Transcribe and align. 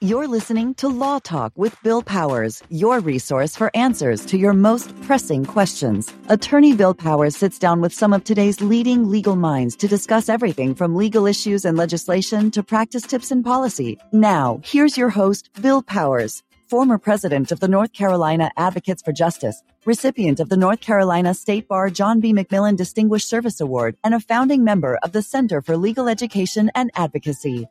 You're 0.00 0.28
listening 0.28 0.74
to 0.74 0.86
Law 0.86 1.18
Talk 1.18 1.52
with 1.56 1.76
Bill 1.82 2.04
Powers, 2.04 2.62
your 2.70 3.00
resource 3.00 3.56
for 3.56 3.72
answers 3.74 4.24
to 4.26 4.38
your 4.38 4.52
most 4.52 4.94
pressing 5.02 5.44
questions. 5.44 6.14
Attorney 6.28 6.72
Bill 6.72 6.94
Powers 6.94 7.36
sits 7.36 7.58
down 7.58 7.80
with 7.80 7.92
some 7.92 8.12
of 8.12 8.22
today's 8.22 8.60
leading 8.60 9.10
legal 9.10 9.34
minds 9.34 9.74
to 9.74 9.88
discuss 9.88 10.28
everything 10.28 10.72
from 10.76 10.94
legal 10.94 11.26
issues 11.26 11.64
and 11.64 11.76
legislation 11.76 12.52
to 12.52 12.62
practice 12.62 13.02
tips 13.02 13.32
and 13.32 13.44
policy. 13.44 13.98
Now, 14.12 14.60
here's 14.62 14.96
your 14.96 15.10
host, 15.10 15.50
Bill 15.60 15.82
Powers, 15.82 16.44
former 16.68 16.98
president 16.98 17.50
of 17.50 17.58
the 17.58 17.66
North 17.66 17.92
Carolina 17.92 18.52
Advocates 18.56 19.02
for 19.02 19.10
Justice, 19.10 19.64
recipient 19.84 20.38
of 20.38 20.48
the 20.48 20.56
North 20.56 20.80
Carolina 20.80 21.34
State 21.34 21.66
Bar 21.66 21.90
John 21.90 22.20
B. 22.20 22.32
McMillan 22.32 22.76
Distinguished 22.76 23.28
Service 23.28 23.60
Award, 23.60 23.96
and 24.04 24.14
a 24.14 24.20
founding 24.20 24.62
member 24.62 24.96
of 25.02 25.10
the 25.10 25.22
Center 25.22 25.60
for 25.60 25.76
Legal 25.76 26.08
Education 26.08 26.70
and 26.76 26.92
Advocacy. 26.94 27.66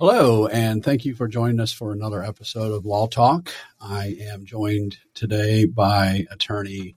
Hello, 0.00 0.48
and 0.48 0.84
thank 0.84 1.04
you 1.04 1.14
for 1.14 1.28
joining 1.28 1.60
us 1.60 1.72
for 1.72 1.92
another 1.92 2.20
episode 2.20 2.72
of 2.72 2.84
Law 2.84 3.06
Talk. 3.06 3.52
I 3.80 4.16
am 4.22 4.44
joined 4.44 4.98
today 5.14 5.66
by 5.66 6.26
attorney 6.32 6.96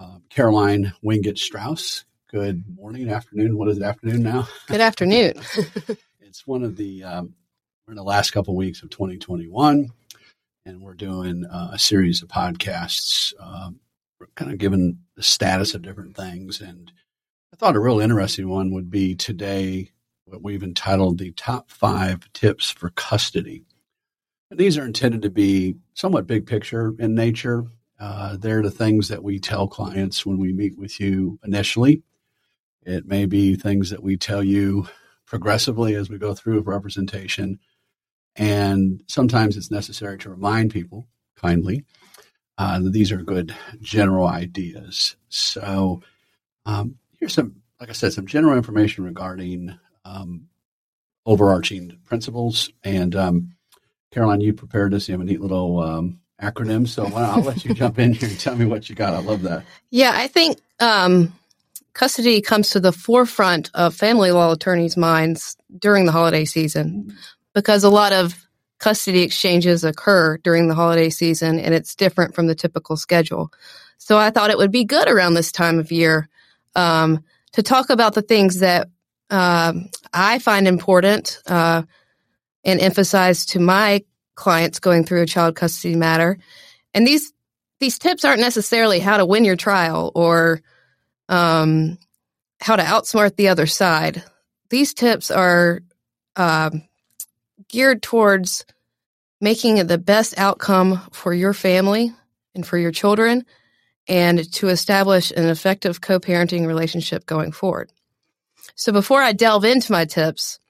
um, 0.00 0.24
Caroline 0.28 0.92
Wingett 1.04 1.38
Strauss. 1.38 2.04
Good 2.28 2.64
morning, 2.74 3.08
afternoon. 3.08 3.56
What 3.56 3.68
is 3.68 3.76
it, 3.76 3.84
afternoon 3.84 4.24
now? 4.24 4.48
Good 4.66 4.80
afternoon. 4.80 5.34
it's 6.20 6.44
one 6.44 6.64
of 6.64 6.76
the, 6.76 7.04
um, 7.04 7.34
we're 7.86 7.92
in 7.92 7.96
the 7.96 8.02
last 8.02 8.32
couple 8.32 8.52
of 8.52 8.58
weeks 8.58 8.82
of 8.82 8.90
2021, 8.90 9.88
and 10.66 10.82
we're 10.82 10.94
doing 10.94 11.44
uh, 11.44 11.70
a 11.74 11.78
series 11.78 12.20
of 12.20 12.28
podcasts, 12.28 13.32
um, 13.38 13.78
kind 14.34 14.50
of 14.50 14.58
giving 14.58 14.98
the 15.14 15.22
status 15.22 15.72
of 15.72 15.82
different 15.82 16.16
things. 16.16 16.62
And 16.62 16.90
I 17.52 17.56
thought 17.56 17.76
a 17.76 17.80
real 17.80 18.00
interesting 18.00 18.48
one 18.48 18.72
would 18.72 18.90
be 18.90 19.14
today 19.14 19.92
what 20.28 20.42
we've 20.42 20.62
entitled 20.62 21.18
the 21.18 21.32
top 21.32 21.70
five 21.70 22.30
tips 22.32 22.70
for 22.70 22.90
custody. 22.90 23.64
These 24.50 24.78
are 24.78 24.86
intended 24.86 25.22
to 25.22 25.30
be 25.30 25.76
somewhat 25.94 26.26
big 26.26 26.46
picture 26.46 26.94
in 26.98 27.14
nature. 27.14 27.64
Uh, 27.98 28.36
they're 28.36 28.62
the 28.62 28.70
things 28.70 29.08
that 29.08 29.22
we 29.22 29.38
tell 29.38 29.66
clients 29.66 30.24
when 30.24 30.38
we 30.38 30.52
meet 30.52 30.78
with 30.78 31.00
you 31.00 31.38
initially. 31.44 32.02
It 32.84 33.06
may 33.06 33.26
be 33.26 33.56
things 33.56 33.90
that 33.90 34.02
we 34.02 34.16
tell 34.16 34.42
you 34.42 34.86
progressively 35.26 35.94
as 35.94 36.08
we 36.08 36.16
go 36.18 36.34
through 36.34 36.60
representation. 36.60 37.58
And 38.36 39.02
sometimes 39.08 39.56
it's 39.56 39.70
necessary 39.70 40.16
to 40.18 40.30
remind 40.30 40.70
people 40.72 41.08
kindly 41.36 41.84
uh, 42.56 42.78
that 42.80 42.92
these 42.92 43.12
are 43.12 43.18
good 43.18 43.54
general 43.80 44.26
ideas. 44.26 45.16
So 45.28 46.02
um, 46.64 46.96
here's 47.18 47.34
some, 47.34 47.56
like 47.80 47.90
I 47.90 47.92
said, 47.92 48.12
some 48.12 48.26
general 48.26 48.56
information 48.56 49.04
regarding 49.04 49.78
um, 50.08 50.48
overarching 51.26 51.98
principles. 52.04 52.70
And 52.82 53.14
um, 53.14 53.54
Caroline, 54.12 54.40
you 54.40 54.54
prepared 54.54 54.92
this. 54.92 55.08
You 55.08 55.12
have 55.12 55.20
a 55.20 55.24
neat 55.24 55.40
little 55.40 55.80
um, 55.80 56.20
acronym. 56.42 56.88
So 56.88 57.06
I'll 57.06 57.42
let 57.42 57.64
you 57.64 57.74
jump 57.74 57.98
in 57.98 58.14
here 58.14 58.28
and 58.28 58.40
tell 58.40 58.56
me 58.56 58.64
what 58.64 58.88
you 58.88 58.94
got. 58.94 59.14
I 59.14 59.20
love 59.20 59.42
that. 59.42 59.64
Yeah, 59.90 60.12
I 60.14 60.26
think 60.26 60.58
um, 60.80 61.32
custody 61.92 62.40
comes 62.40 62.70
to 62.70 62.80
the 62.80 62.92
forefront 62.92 63.70
of 63.74 63.94
family 63.94 64.30
law 64.30 64.52
attorneys' 64.52 64.96
minds 64.96 65.56
during 65.78 66.06
the 66.06 66.12
holiday 66.12 66.44
season 66.44 67.16
because 67.54 67.84
a 67.84 67.90
lot 67.90 68.12
of 68.12 68.46
custody 68.78 69.22
exchanges 69.22 69.84
occur 69.84 70.38
during 70.38 70.68
the 70.68 70.74
holiday 70.74 71.10
season 71.10 71.58
and 71.58 71.74
it's 71.74 71.96
different 71.96 72.34
from 72.34 72.46
the 72.46 72.54
typical 72.54 72.96
schedule. 72.96 73.52
So 73.98 74.16
I 74.16 74.30
thought 74.30 74.50
it 74.50 74.58
would 74.58 74.70
be 74.70 74.84
good 74.84 75.08
around 75.08 75.34
this 75.34 75.50
time 75.50 75.80
of 75.80 75.90
year 75.90 76.28
um, 76.76 77.24
to 77.52 77.62
talk 77.62 77.90
about 77.90 78.14
the 78.14 78.22
things 78.22 78.60
that 78.60 78.88
uh, 79.30 79.72
I 80.12 80.38
find 80.38 80.66
important 80.66 81.40
uh, 81.46 81.82
and 82.64 82.80
emphasize 82.80 83.46
to 83.46 83.60
my 83.60 84.04
clients 84.34 84.78
going 84.78 85.04
through 85.04 85.22
a 85.22 85.26
child 85.26 85.56
custody 85.56 85.96
matter. 85.96 86.38
And 86.94 87.06
these 87.06 87.32
these 87.80 87.98
tips 87.98 88.24
aren't 88.24 88.40
necessarily 88.40 88.98
how 88.98 89.18
to 89.18 89.26
win 89.26 89.44
your 89.44 89.56
trial 89.56 90.10
or 90.14 90.60
um, 91.28 91.98
how 92.60 92.74
to 92.76 92.82
outsmart 92.82 93.36
the 93.36 93.48
other 93.48 93.66
side. 93.66 94.24
These 94.70 94.94
tips 94.94 95.30
are 95.30 95.80
uh, 96.34 96.70
geared 97.68 98.02
towards 98.02 98.64
making 99.40 99.86
the 99.86 99.98
best 99.98 100.36
outcome 100.38 101.00
for 101.12 101.32
your 101.32 101.54
family 101.54 102.12
and 102.54 102.66
for 102.66 102.76
your 102.76 102.90
children 102.90 103.44
and 104.08 104.50
to 104.54 104.68
establish 104.68 105.30
an 105.30 105.46
effective 105.46 106.00
co 106.00 106.18
parenting 106.18 106.66
relationship 106.66 107.26
going 107.26 107.52
forward. 107.52 107.92
So 108.78 108.92
before 108.92 109.20
I 109.20 109.32
delve 109.32 109.64
into 109.64 109.90
my 109.90 110.04
tips, 110.04 110.60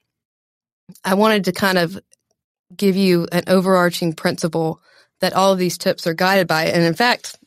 I 1.04 1.12
wanted 1.12 1.44
to 1.44 1.52
kind 1.52 1.76
of 1.76 2.00
give 2.74 2.96
you 2.96 3.28
an 3.30 3.44
overarching 3.48 4.14
principle 4.14 4.80
that 5.20 5.34
all 5.34 5.52
of 5.52 5.58
these 5.58 5.76
tips 5.76 6.06
are 6.06 6.14
guided 6.14 6.48
by. 6.48 6.66
And 6.66 6.84
in 6.84 6.94
fact, 6.94 7.38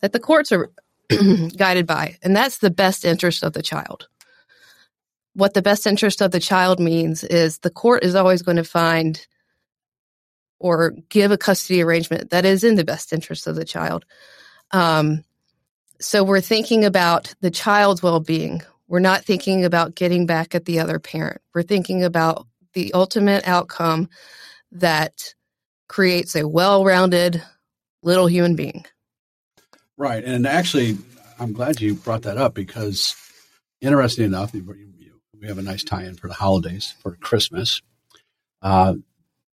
that 0.00 0.12
the 0.12 0.18
courts 0.18 0.50
are 0.50 0.72
guided 1.56 1.86
by, 1.86 2.16
and 2.20 2.34
that's 2.34 2.58
the 2.58 2.70
best 2.70 3.04
interest 3.04 3.44
of 3.44 3.52
the 3.52 3.62
child. 3.62 4.08
What 5.34 5.54
the 5.54 5.62
best 5.62 5.86
interest 5.86 6.20
of 6.20 6.32
the 6.32 6.40
child 6.40 6.80
means 6.80 7.22
is 7.22 7.58
the 7.58 7.70
court 7.70 8.02
is 8.02 8.16
always 8.16 8.42
going 8.42 8.56
to 8.56 8.64
find 8.64 9.24
or 10.58 10.94
give 11.10 11.30
a 11.30 11.38
custody 11.38 11.80
arrangement 11.80 12.30
that 12.30 12.44
is 12.44 12.64
in 12.64 12.74
the 12.74 12.84
best 12.84 13.12
interest 13.12 13.46
of 13.46 13.54
the 13.54 13.64
child. 13.64 14.04
Um, 14.72 15.22
so 16.00 16.24
we're 16.24 16.40
thinking 16.40 16.84
about 16.84 17.34
the 17.40 17.52
child's 17.52 18.02
well 18.02 18.18
being. 18.18 18.62
We're 18.92 18.98
not 18.98 19.24
thinking 19.24 19.64
about 19.64 19.94
getting 19.94 20.26
back 20.26 20.54
at 20.54 20.66
the 20.66 20.78
other 20.78 20.98
parent. 20.98 21.40
We're 21.54 21.62
thinking 21.62 22.04
about 22.04 22.46
the 22.74 22.92
ultimate 22.92 23.48
outcome 23.48 24.10
that 24.72 25.32
creates 25.88 26.36
a 26.36 26.46
well 26.46 26.84
rounded 26.84 27.42
little 28.02 28.26
human 28.26 28.54
being. 28.54 28.84
Right. 29.96 30.22
And 30.22 30.46
actually, 30.46 30.98
I'm 31.40 31.54
glad 31.54 31.80
you 31.80 31.94
brought 31.94 32.20
that 32.24 32.36
up 32.36 32.52
because, 32.52 33.16
interesting 33.80 34.26
enough, 34.26 34.52
we 34.52 35.46
have 35.46 35.56
a 35.56 35.62
nice 35.62 35.84
tie 35.84 36.04
in 36.04 36.16
for 36.16 36.28
the 36.28 36.34
holidays, 36.34 36.94
for 37.00 37.16
Christmas. 37.16 37.80
Uh, 38.60 38.96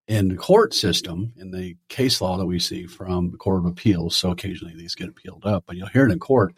in 0.10 0.28
the 0.28 0.36
court 0.36 0.74
system, 0.74 1.32
in 1.38 1.52
the 1.52 1.78
case 1.88 2.20
law 2.20 2.36
that 2.36 2.46
we 2.46 2.60
see 2.60 2.88
from 2.88 3.32
the 3.32 3.38
Court 3.38 3.60
of 3.60 3.68
Appeals, 3.68 4.18
so 4.18 4.32
occasionally 4.32 4.76
these 4.76 4.96
get 4.96 5.08
appealed 5.08 5.46
up, 5.46 5.64
but 5.66 5.78
you'll 5.78 5.88
hear 5.88 6.06
it 6.06 6.12
in 6.12 6.20
court, 6.20 6.56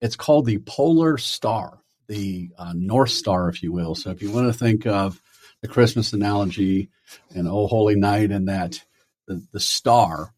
it's 0.00 0.16
called 0.16 0.46
the 0.46 0.56
polar 0.60 1.18
star 1.18 1.81
the 2.08 2.50
uh, 2.58 2.72
North 2.74 3.10
Star, 3.10 3.48
if 3.48 3.62
you 3.62 3.72
will. 3.72 3.94
So 3.94 4.10
if 4.10 4.22
you 4.22 4.30
want 4.30 4.46
to 4.46 4.58
think 4.58 4.86
of 4.86 5.20
the 5.60 5.68
Christmas 5.68 6.12
analogy 6.12 6.88
and 7.34 7.48
Oh 7.48 7.66
Holy 7.66 7.96
Night 7.96 8.30
and 8.30 8.48
that 8.48 8.84
the, 9.26 9.42
the 9.52 9.60
star, 9.60 10.34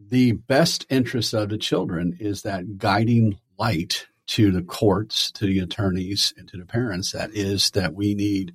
the 0.00 0.32
best 0.32 0.86
interest 0.90 1.32
of 1.32 1.48
the 1.48 1.58
children 1.58 2.16
is 2.20 2.42
that 2.42 2.78
guiding 2.78 3.38
light 3.58 4.06
to 4.26 4.50
the 4.50 4.62
courts, 4.62 5.30
to 5.32 5.46
the 5.46 5.60
attorneys, 5.60 6.34
and 6.36 6.48
to 6.48 6.56
the 6.56 6.66
parents. 6.66 7.12
That 7.12 7.30
is 7.34 7.70
that 7.72 7.94
we 7.94 8.14
need 8.14 8.54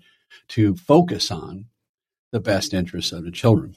to 0.50 0.76
focus 0.76 1.32
on 1.32 1.66
the 2.32 2.40
best 2.40 2.74
interests 2.74 3.12
of 3.12 3.24
the 3.24 3.32
children. 3.32 3.76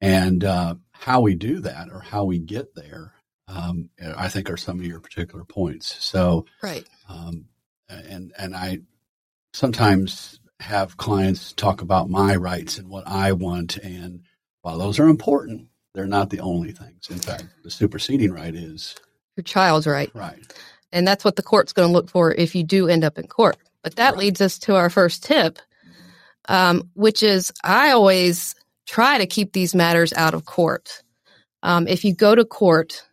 And 0.00 0.44
uh, 0.44 0.76
how 0.90 1.20
we 1.20 1.34
do 1.34 1.60
that 1.60 1.88
or 1.90 2.00
how 2.00 2.24
we 2.24 2.38
get 2.38 2.74
there, 2.74 3.12
um, 3.46 3.90
I 4.16 4.28
think 4.28 4.50
are 4.50 4.56
some 4.56 4.80
of 4.80 4.86
your 4.86 5.00
particular 5.00 5.44
points. 5.44 6.04
So, 6.04 6.46
right. 6.62 6.86
Um, 7.08 7.46
and 8.08 8.32
and 8.38 8.54
I 8.54 8.80
sometimes 9.52 10.40
have 10.60 10.96
clients 10.96 11.52
talk 11.52 11.82
about 11.82 12.08
my 12.08 12.36
rights 12.36 12.78
and 12.78 12.88
what 12.88 13.06
I 13.06 13.32
want, 13.32 13.76
and 13.78 14.22
while 14.62 14.78
those 14.78 14.98
are 14.98 15.08
important, 15.08 15.68
they're 15.94 16.06
not 16.06 16.30
the 16.30 16.40
only 16.40 16.72
things. 16.72 17.08
In 17.10 17.18
fact, 17.18 17.46
the 17.62 17.70
superseding 17.70 18.32
right 18.32 18.54
is 18.54 18.94
your 19.36 19.44
child's 19.44 19.86
right. 19.86 20.10
Right. 20.14 20.40
And 20.92 21.06
that's 21.06 21.24
what 21.24 21.36
the 21.36 21.42
court's 21.42 21.72
going 21.72 21.88
to 21.88 21.92
look 21.92 22.10
for 22.10 22.32
if 22.32 22.54
you 22.54 22.64
do 22.64 22.88
end 22.88 23.04
up 23.04 23.18
in 23.18 23.26
court. 23.26 23.56
But 23.82 23.96
that 23.96 24.10
right. 24.10 24.18
leads 24.18 24.40
us 24.40 24.58
to 24.60 24.76
our 24.76 24.90
first 24.90 25.24
tip, 25.24 25.58
um, 26.48 26.90
which 26.94 27.22
is 27.22 27.52
I 27.64 27.90
always 27.90 28.54
try 28.86 29.18
to 29.18 29.26
keep 29.26 29.52
these 29.52 29.74
matters 29.74 30.12
out 30.12 30.34
of 30.34 30.44
court. 30.44 31.02
Um, 31.62 31.88
if 31.88 32.04
you 32.04 32.14
go 32.14 32.34
to 32.34 32.44
court, 32.44 33.04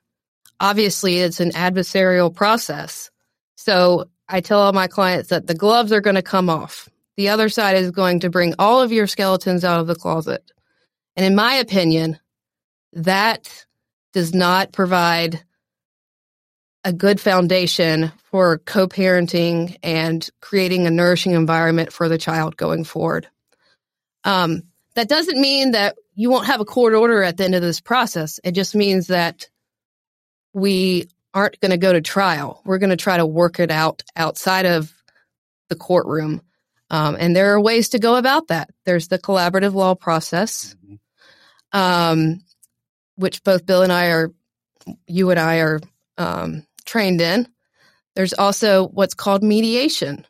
obviously 0.59 1.19
it's 1.19 1.39
an 1.39 1.51
adversarial 1.51 2.33
process. 2.33 3.09
So 3.55 4.09
I 4.29 4.41
tell 4.41 4.59
all 4.59 4.73
my 4.73 4.87
clients 4.87 5.29
that 5.29 5.47
the 5.47 5.55
gloves 5.55 5.91
are 5.91 6.01
going 6.01 6.15
to 6.15 6.21
come 6.21 6.49
off. 6.49 6.87
The 7.17 7.29
other 7.29 7.49
side 7.49 7.75
is 7.75 7.91
going 7.91 8.21
to 8.21 8.29
bring 8.29 8.53
all 8.59 8.81
of 8.81 8.91
your 8.91 9.07
skeletons 9.07 9.65
out 9.65 9.79
of 9.79 9.87
the 9.87 9.95
closet. 9.95 10.51
And 11.15 11.25
in 11.25 11.35
my 11.35 11.55
opinion, 11.55 12.19
that 12.93 13.65
does 14.13 14.33
not 14.33 14.71
provide 14.71 15.43
a 16.83 16.93
good 16.93 17.19
foundation 17.19 18.11
for 18.31 18.59
co 18.59 18.87
parenting 18.87 19.77
and 19.83 20.27
creating 20.41 20.87
a 20.87 20.91
nourishing 20.91 21.33
environment 21.33 21.91
for 21.91 22.07
the 22.07 22.17
child 22.17 22.55
going 22.55 22.83
forward. 22.83 23.27
Um, 24.23 24.63
that 24.95 25.09
doesn't 25.09 25.39
mean 25.39 25.71
that 25.71 25.97
you 26.15 26.29
won't 26.29 26.47
have 26.47 26.61
a 26.61 26.65
court 26.65 26.93
order 26.93 27.23
at 27.23 27.37
the 27.37 27.45
end 27.45 27.55
of 27.55 27.61
this 27.61 27.81
process. 27.81 28.39
It 28.43 28.51
just 28.51 28.75
means 28.75 29.07
that 29.07 29.49
we 30.53 31.09
aren't 31.33 31.59
going 31.61 31.71
to 31.71 31.77
go 31.77 31.93
to 31.93 32.01
trial. 32.01 32.61
We're 32.65 32.79
going 32.79 32.91
to 32.91 32.97
try 32.97 33.17
to 33.17 33.25
work 33.25 33.59
it 33.59 33.71
out 33.71 34.03
outside 34.15 34.65
of 34.65 34.93
the 35.69 35.75
courtroom 35.75 36.41
Um, 36.91 37.17
and 37.19 37.35
there 37.35 37.53
are 37.53 37.61
ways 37.61 37.89
to 37.91 37.99
go 37.99 38.17
about 38.17 38.49
that. 38.49 38.71
There's 38.85 39.09
the 39.09 39.19
collaborative 39.19 39.75
law 39.75 39.95
process, 39.95 40.75
Mm-hmm. 40.85 41.79
um, 41.79 42.41
which 43.17 43.43
both 43.43 43.65
Bill 43.65 43.83
and 43.83 43.93
I 43.93 44.07
are, 44.07 44.31
you 45.07 45.31
and 45.31 45.39
I 45.39 45.59
are 45.59 45.79
um, 46.17 46.65
trained 46.85 47.21
in. 47.21 47.47
There's 48.15 48.33
also 48.33 48.87
what's 48.87 49.15
called 49.15 49.43
mediation. 49.43 50.25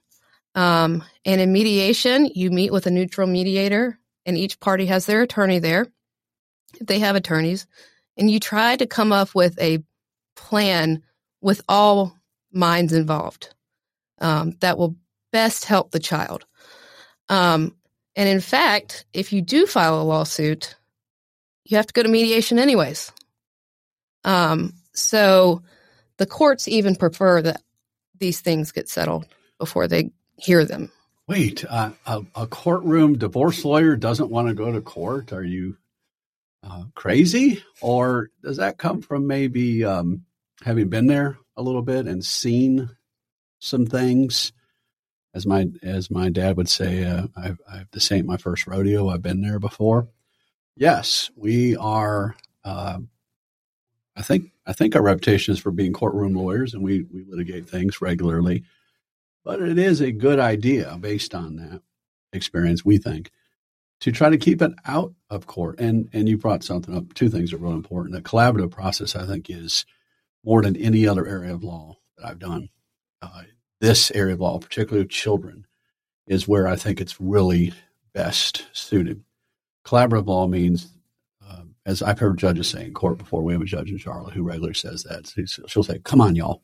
Um, 0.55 1.03
and 1.25 1.41
in 1.41 1.53
mediation, 1.53 2.29
you 2.35 2.51
meet 2.51 2.73
with 2.73 2.87
a 2.87 2.91
neutral 2.91 3.27
mediator, 3.27 3.99
and 4.25 4.37
each 4.37 4.59
party 4.59 4.87
has 4.87 5.05
their 5.05 5.21
attorney 5.23 5.59
there. 5.59 5.87
If 6.79 6.87
they 6.87 6.99
have 6.99 7.15
attorneys, 7.15 7.67
and 8.17 8.29
you 8.31 8.39
try 8.39 8.75
to 8.77 8.87
come 8.87 9.11
up 9.13 9.35
with 9.35 9.59
a 9.61 9.83
plan 10.39 11.03
with 11.41 11.61
all 11.67 12.15
minds 12.51 12.93
involved 12.93 13.53
um, 14.19 14.55
that 14.61 14.77
will 14.77 14.95
best 15.31 15.65
help 15.65 15.91
the 15.91 15.99
child. 15.99 16.45
Um, 17.27 17.75
and 18.15 18.27
in 18.27 18.39
fact, 18.39 19.05
if 19.13 19.31
you 19.31 19.41
do 19.41 19.67
file 19.67 20.01
a 20.01 20.03
lawsuit, 20.03 20.75
you 21.65 21.77
have 21.77 21.87
to 21.87 21.93
go 21.93 22.03
to 22.03 22.09
mediation 22.09 22.57
anyways. 22.57 23.11
Um, 24.23 24.73
so 24.93 25.61
the 26.17 26.25
courts 26.25 26.67
even 26.67 26.95
prefer 26.95 27.41
that 27.41 27.61
these 28.17 28.41
things 28.41 28.71
get 28.71 28.89
settled 28.89 29.25
before 29.59 29.87
they 29.87 30.11
hear 30.37 30.65
them. 30.65 30.91
Wait, 31.27 31.63
uh, 31.69 31.91
a, 32.07 32.21
a 32.35 32.47
courtroom 32.47 33.17
divorce 33.17 33.63
lawyer 33.63 33.95
doesn't 33.95 34.31
want 34.31 34.47
to 34.47 34.55
go 34.55 34.71
to 34.71 34.81
court? 34.81 35.31
Are 35.31 35.43
you 35.43 35.77
uh, 36.63 36.85
crazy? 36.95 37.63
Or 37.81 38.29
does 38.43 38.57
that 38.57 38.77
come 38.77 39.01
from 39.01 39.27
maybe 39.27 39.85
um, 39.85 40.25
having 40.63 40.89
been 40.89 41.07
there 41.07 41.37
a 41.55 41.61
little 41.61 41.81
bit 41.81 42.07
and 42.07 42.23
seen 42.23 42.89
some 43.59 43.85
things? 43.85 44.53
As 45.33 45.45
my 45.45 45.67
as 45.83 46.09
my 46.09 46.29
dad 46.29 46.57
would 46.57 46.69
say, 46.69 47.03
uh, 47.03 47.27
I've, 47.37 47.59
I've 47.71 47.91
this 47.91 48.11
ain't 48.11 48.25
my 48.25 48.37
first 48.37 48.65
rodeo. 48.65 49.09
I've 49.09 49.21
been 49.21 49.41
there 49.41 49.59
before. 49.59 50.07
Yes, 50.75 51.29
we 51.35 51.75
are. 51.75 52.35
Uh, 52.63 52.99
I 54.15 54.21
think 54.21 54.51
I 54.65 54.73
think 54.73 54.95
our 54.95 55.01
reputation 55.01 55.53
is 55.53 55.59
for 55.59 55.71
being 55.71 55.93
courtroom 55.93 56.33
lawyers, 56.33 56.73
and 56.73 56.83
we 56.83 57.03
we 57.03 57.23
litigate 57.27 57.69
things 57.69 58.01
regularly. 58.01 58.63
But 59.43 59.61
it 59.61 59.77
is 59.77 60.01
a 60.01 60.11
good 60.11 60.39
idea 60.39 60.97
based 60.99 61.33
on 61.33 61.57
that 61.57 61.81
experience, 62.33 62.83
we 62.83 62.97
think, 62.97 63.31
to 64.01 64.11
try 64.11 64.29
to 64.29 64.37
keep 64.37 64.61
it 64.61 64.71
out 64.85 65.13
of 65.29 65.47
court. 65.47 65.79
And 65.79 66.09
and 66.11 66.27
you 66.27 66.37
brought 66.37 66.63
something 66.63 66.95
up. 66.95 67.13
Two 67.13 67.29
things 67.29 67.53
are 67.53 67.57
really 67.57 67.75
important. 67.75 68.15
The 68.15 68.21
collaborative 68.21 68.71
process, 68.71 69.15
I 69.15 69.25
think, 69.25 69.49
is 69.49 69.85
more 70.43 70.61
than 70.61 70.75
any 70.75 71.07
other 71.07 71.27
area 71.27 71.53
of 71.53 71.63
law 71.63 71.97
that 72.17 72.27
I've 72.27 72.39
done. 72.39 72.69
Uh, 73.21 73.43
this 73.81 74.11
area 74.11 74.33
of 74.33 74.39
law, 74.39 74.59
particularly 74.59 75.03
with 75.03 75.11
children, 75.11 75.65
is 76.27 76.47
where 76.47 76.67
I 76.67 76.75
think 76.75 77.01
it's 77.01 77.19
really 77.19 77.73
best 78.13 78.67
suited. 78.73 79.23
Collaborative 79.85 80.27
law 80.27 80.47
means, 80.47 80.93
uh, 81.47 81.63
as 81.85 82.01
I've 82.01 82.19
heard 82.19 82.37
judges 82.37 82.67
say 82.67 82.85
in 82.85 82.93
court 82.93 83.17
before, 83.17 83.43
we 83.43 83.53
have 83.53 83.61
a 83.61 83.65
judge 83.65 83.89
in 83.89 83.97
Charlotte 83.97 84.33
who 84.33 84.43
regularly 84.43 84.73
says 84.73 85.03
that. 85.03 85.33
She'll 85.67 85.83
say, 85.83 85.99
"Come 85.99 86.21
on, 86.21 86.35
y'all," 86.35 86.61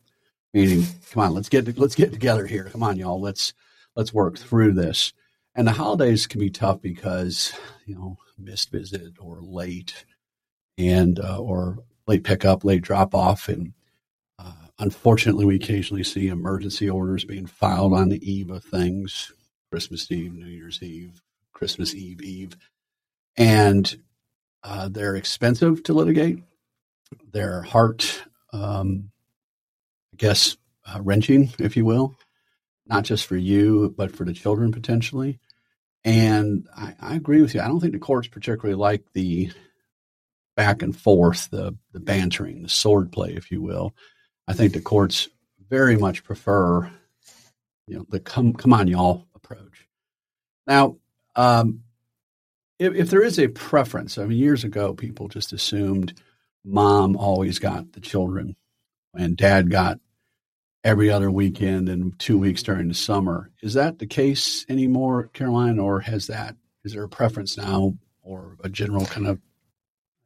meaning, 0.53 0.85
"Come 1.11 1.23
on, 1.23 1.33
let's 1.33 1.49
get 1.49 1.77
let's 1.77 1.95
get 1.95 2.11
together 2.11 2.45
here. 2.45 2.65
Come 2.65 2.83
on, 2.83 2.97
y'all, 2.97 3.19
let's 3.19 3.53
let's 3.95 4.13
work 4.13 4.37
through 4.37 4.73
this." 4.73 5.13
And 5.55 5.67
the 5.67 5.71
holidays 5.71 6.27
can 6.27 6.39
be 6.39 6.49
tough 6.49 6.81
because 6.81 7.53
you 7.85 7.95
know 7.95 8.17
missed 8.37 8.71
visit 8.71 9.13
or 9.19 9.41
late, 9.41 10.05
and 10.77 11.19
uh, 11.19 11.39
or 11.39 11.79
late 12.07 12.23
pickup, 12.23 12.63
late 12.63 12.81
drop 12.81 13.15
off, 13.15 13.47
and 13.47 13.73
uh, 14.37 14.51
unfortunately, 14.79 15.45
we 15.45 15.55
occasionally 15.55 16.03
see 16.03 16.27
emergency 16.27 16.89
orders 16.89 17.25
being 17.25 17.45
filed 17.45 17.93
on 17.93 18.09
the 18.09 18.31
eve 18.31 18.49
of 18.49 18.63
things 18.63 19.31
Christmas 19.71 20.09
Eve, 20.11 20.33
New 20.33 20.45
Year's 20.45 20.81
Eve, 20.81 21.21
Christmas 21.51 21.93
Eve, 21.93 22.21
Eve. 22.21 22.55
And 23.35 24.01
uh, 24.63 24.89
they're 24.89 25.15
expensive 25.15 25.83
to 25.83 25.93
litigate. 25.93 26.43
They're 27.31 27.61
heart, 27.61 28.23
um, 28.53 29.11
I 30.13 30.15
guess, 30.17 30.57
uh, 30.85 30.99
wrenching, 31.01 31.51
if 31.59 31.75
you 31.75 31.85
will, 31.85 32.15
not 32.87 33.03
just 33.03 33.25
for 33.25 33.35
you, 33.35 33.93
but 33.97 34.15
for 34.15 34.23
the 34.23 34.33
children 34.33 34.71
potentially. 34.71 35.39
And 36.03 36.67
I, 36.75 36.95
I 36.99 37.15
agree 37.15 37.41
with 37.41 37.53
you. 37.53 37.61
I 37.61 37.67
don't 37.67 37.79
think 37.79 37.93
the 37.93 37.99
courts 37.99 38.27
particularly 38.27 38.75
like 38.75 39.03
the 39.13 39.51
back 40.55 40.81
and 40.81 40.95
forth, 40.95 41.49
the 41.49 41.75
the 41.91 41.99
bantering, 41.99 42.63
the 42.63 42.69
sword 42.69 43.11
play, 43.11 43.33
if 43.33 43.51
you 43.51 43.61
will. 43.61 43.95
I 44.47 44.53
think 44.53 44.73
the 44.73 44.81
courts 44.81 45.27
very 45.69 45.97
much 45.97 46.23
prefer, 46.23 46.89
you 47.87 47.97
know, 47.97 48.05
the 48.09 48.19
come 48.19 48.53
come 48.53 48.73
on 48.73 48.87
y'all 48.87 49.27
approach. 49.35 49.87
Now, 50.67 50.97
um, 51.35 51.81
if, 52.79 52.93
if 52.93 53.09
there 53.09 53.23
is 53.23 53.39
a 53.39 53.47
preference, 53.47 54.17
I 54.17 54.25
mean, 54.25 54.37
years 54.37 54.63
ago, 54.63 54.93
people 54.93 55.27
just 55.27 55.53
assumed 55.53 56.13
mom 56.63 57.15
always 57.15 57.59
got 57.59 57.93
the 57.93 57.99
children, 58.01 58.55
and 59.15 59.37
dad 59.37 59.69
got 59.69 59.99
every 60.83 61.09
other 61.09 61.31
weekend 61.31 61.89
and 61.89 62.17
two 62.19 62.37
weeks 62.37 62.61
during 62.63 62.87
the 62.87 62.93
summer. 62.93 63.49
Is 63.61 63.73
that 63.73 63.99
the 63.99 64.07
case 64.07 64.65
anymore, 64.69 65.29
Caroline, 65.33 65.79
or 65.79 66.01
has 66.01 66.27
that? 66.27 66.55
Is 66.83 66.93
there 66.93 67.03
a 67.03 67.09
preference 67.09 67.57
now, 67.57 67.95
or 68.21 68.57
a 68.63 68.69
general 68.69 69.05
kind 69.05 69.27
of 69.27 69.39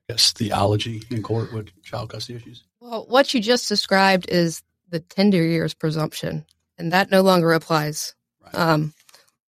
Guess 0.10 0.34
theology 0.34 1.04
in 1.12 1.22
court 1.22 1.54
with 1.54 1.70
child 1.84 2.10
custody 2.10 2.38
issues? 2.38 2.64
Well, 2.80 3.06
what 3.08 3.32
you 3.32 3.40
just 3.40 3.70
described 3.70 4.28
is 4.28 4.64
the 4.90 5.00
tender 5.00 5.44
years 5.44 5.76
presumption, 5.76 6.46
and 6.80 6.92
that 6.94 7.12
no 7.12 7.22
longer 7.22 7.54
applies, 7.54 8.16
Right. 8.44 8.56
um, 8.56 8.94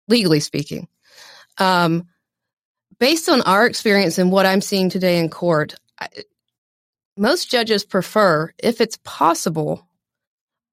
legally 0.10 0.42
speaking. 0.42 0.90
Um, 1.60 2.10
based 3.00 3.30
on 3.30 3.42
our 3.44 3.66
experience 3.68 4.18
and 4.18 4.34
what 4.34 4.46
I'm 4.46 4.60
seeing 4.60 4.90
today 4.90 5.20
in 5.20 5.30
court, 5.30 5.76
I, 5.98 6.10
most 7.16 7.50
judges 7.50 7.86
prefer, 7.86 8.52
if 8.62 8.82
it's 8.82 9.00
possible, 9.06 9.88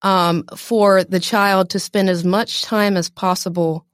um, 0.03 0.45
for 0.57 1.05
the 1.05 1.21
child 1.21 1.71
to 1.71 1.79
spend 1.79 2.11
as 2.11 2.25
much 2.25 2.63
time 2.63 2.97
as 2.97 3.09
possible 3.09 3.87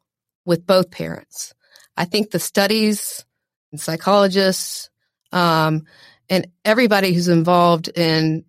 with 0.47 0.67
both 0.67 0.91
parents. 0.91 1.53
I 1.99 2.07
think 2.07 2.31
the 2.31 2.39
studies 2.39 3.27
and 3.73 3.81
psychologists 3.81 4.89
um, 5.33 5.87
and 6.29 6.49
everybody 6.65 7.13
who's 7.13 7.29
involved 7.29 7.89
in 7.89 8.45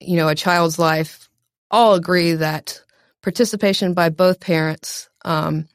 you 0.00 0.16
know 0.16 0.28
a 0.28 0.34
child's 0.34 0.78
life 0.78 1.28
all 1.70 1.94
agree 1.94 2.32
that 2.32 2.82
participation 3.22 3.94
by 3.94 4.08
both 4.08 4.40
parents 4.40 5.08
um, 5.24 5.68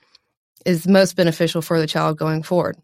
is 0.66 0.88
most 0.88 1.16
beneficial 1.16 1.62
for 1.62 1.80
the 1.80 1.88
child 1.88 2.18
going 2.18 2.44
forward. 2.44 2.78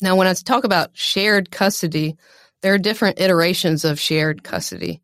Now, 0.00 0.16
when 0.16 0.26
I 0.26 0.34
talk 0.34 0.64
about 0.64 0.96
shared 0.96 1.50
custody, 1.50 2.16
there 2.62 2.74
are 2.74 2.78
different 2.78 3.18
iterations 3.18 3.84
of 3.84 3.98
shared 3.98 4.42
custody. 4.42 5.00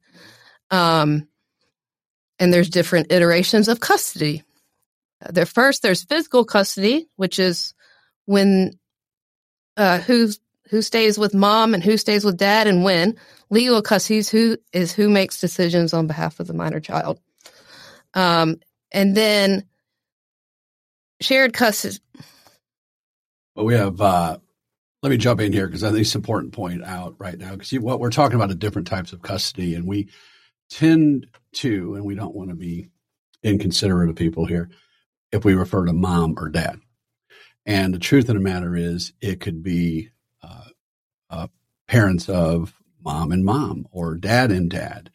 Um, 0.71 1.29
and 2.39 2.53
there's 2.53 2.71
different 2.71 3.13
iterations 3.13 3.69
of 3.69 3.81
custody. 3.81 4.43
There 5.31 5.47
first, 5.47 5.83
there's 5.83 6.03
physical 6.03 6.45
custody, 6.45 7.09
which 7.17 7.39
is 7.39 7.75
when 8.27 8.79
uh, 9.77 9.99
who's 9.99 10.41
who 10.73 10.81
stays 10.81 11.19
with 11.19 11.35
mom 11.35 11.75
and 11.75 11.85
who 11.85 11.99
stays 11.99 12.25
with 12.25 12.39
dad 12.39 12.67
and 12.67 12.83
when. 12.83 13.15
Legal 13.51 13.83
custody 13.83 14.23
who 14.33 14.57
is 14.73 14.91
who 14.91 15.11
makes 15.11 15.39
decisions 15.39 15.93
on 15.93 16.07
behalf 16.07 16.41
of 16.41 16.47
the 16.47 16.55
minor 16.55 16.81
child. 16.81 17.21
Um, 18.15 18.57
and 18.91 19.15
then 19.15 19.67
shared 21.21 21.53
custody. 21.53 21.99
Well, 23.55 23.67
we 23.67 23.75
have. 23.75 24.01
Uh, 24.01 24.39
let 25.03 25.11
me 25.11 25.19
jump 25.19 25.41
in 25.43 25.53
here 25.53 25.67
because 25.67 25.85
I 25.85 25.91
think 25.91 26.01
it's 26.01 26.15
important 26.15 26.53
to 26.53 26.57
point 26.57 26.83
out 26.85 27.17
right 27.19 27.39
now 27.39 27.51
because 27.51 27.71
what 27.73 28.01
we're 28.01 28.11
talking 28.11 28.37
about 28.37 28.51
are 28.51 28.55
different 28.55 28.89
types 28.89 29.13
of 29.13 29.21
custody, 29.21 29.75
and 29.75 29.87
we 29.87 30.09
tend 30.71 31.27
to, 31.57 31.97
and 31.97 32.05
we 32.07 32.15
don't 32.15 32.35
want 32.35 32.49
to 32.49 32.57
be 32.57 32.89
inconsiderate 33.43 34.09
of 34.09 34.17
people 34.17 34.47
here 34.47 34.71
if 35.33 35.45
we 35.45 35.53
refer 35.53 35.85
to 35.85 35.93
mom 35.93 36.37
or 36.39 36.49
dad. 36.49 36.79
And 37.67 37.93
the 37.93 37.99
truth 37.99 38.31
of 38.31 38.37
the 38.37 38.41
matter 38.41 38.75
is, 38.75 39.13
it 39.21 39.41
could 39.41 39.63
be 39.63 40.09
uh, 40.43 40.65
uh, 41.31 41.47
parents 41.89 42.29
of 42.29 42.75
mom 43.03 43.33
and 43.33 43.45
mom, 43.45 43.87
or 43.91 44.17
dad 44.17 44.51
and 44.51 44.71
dad, 44.71 45.11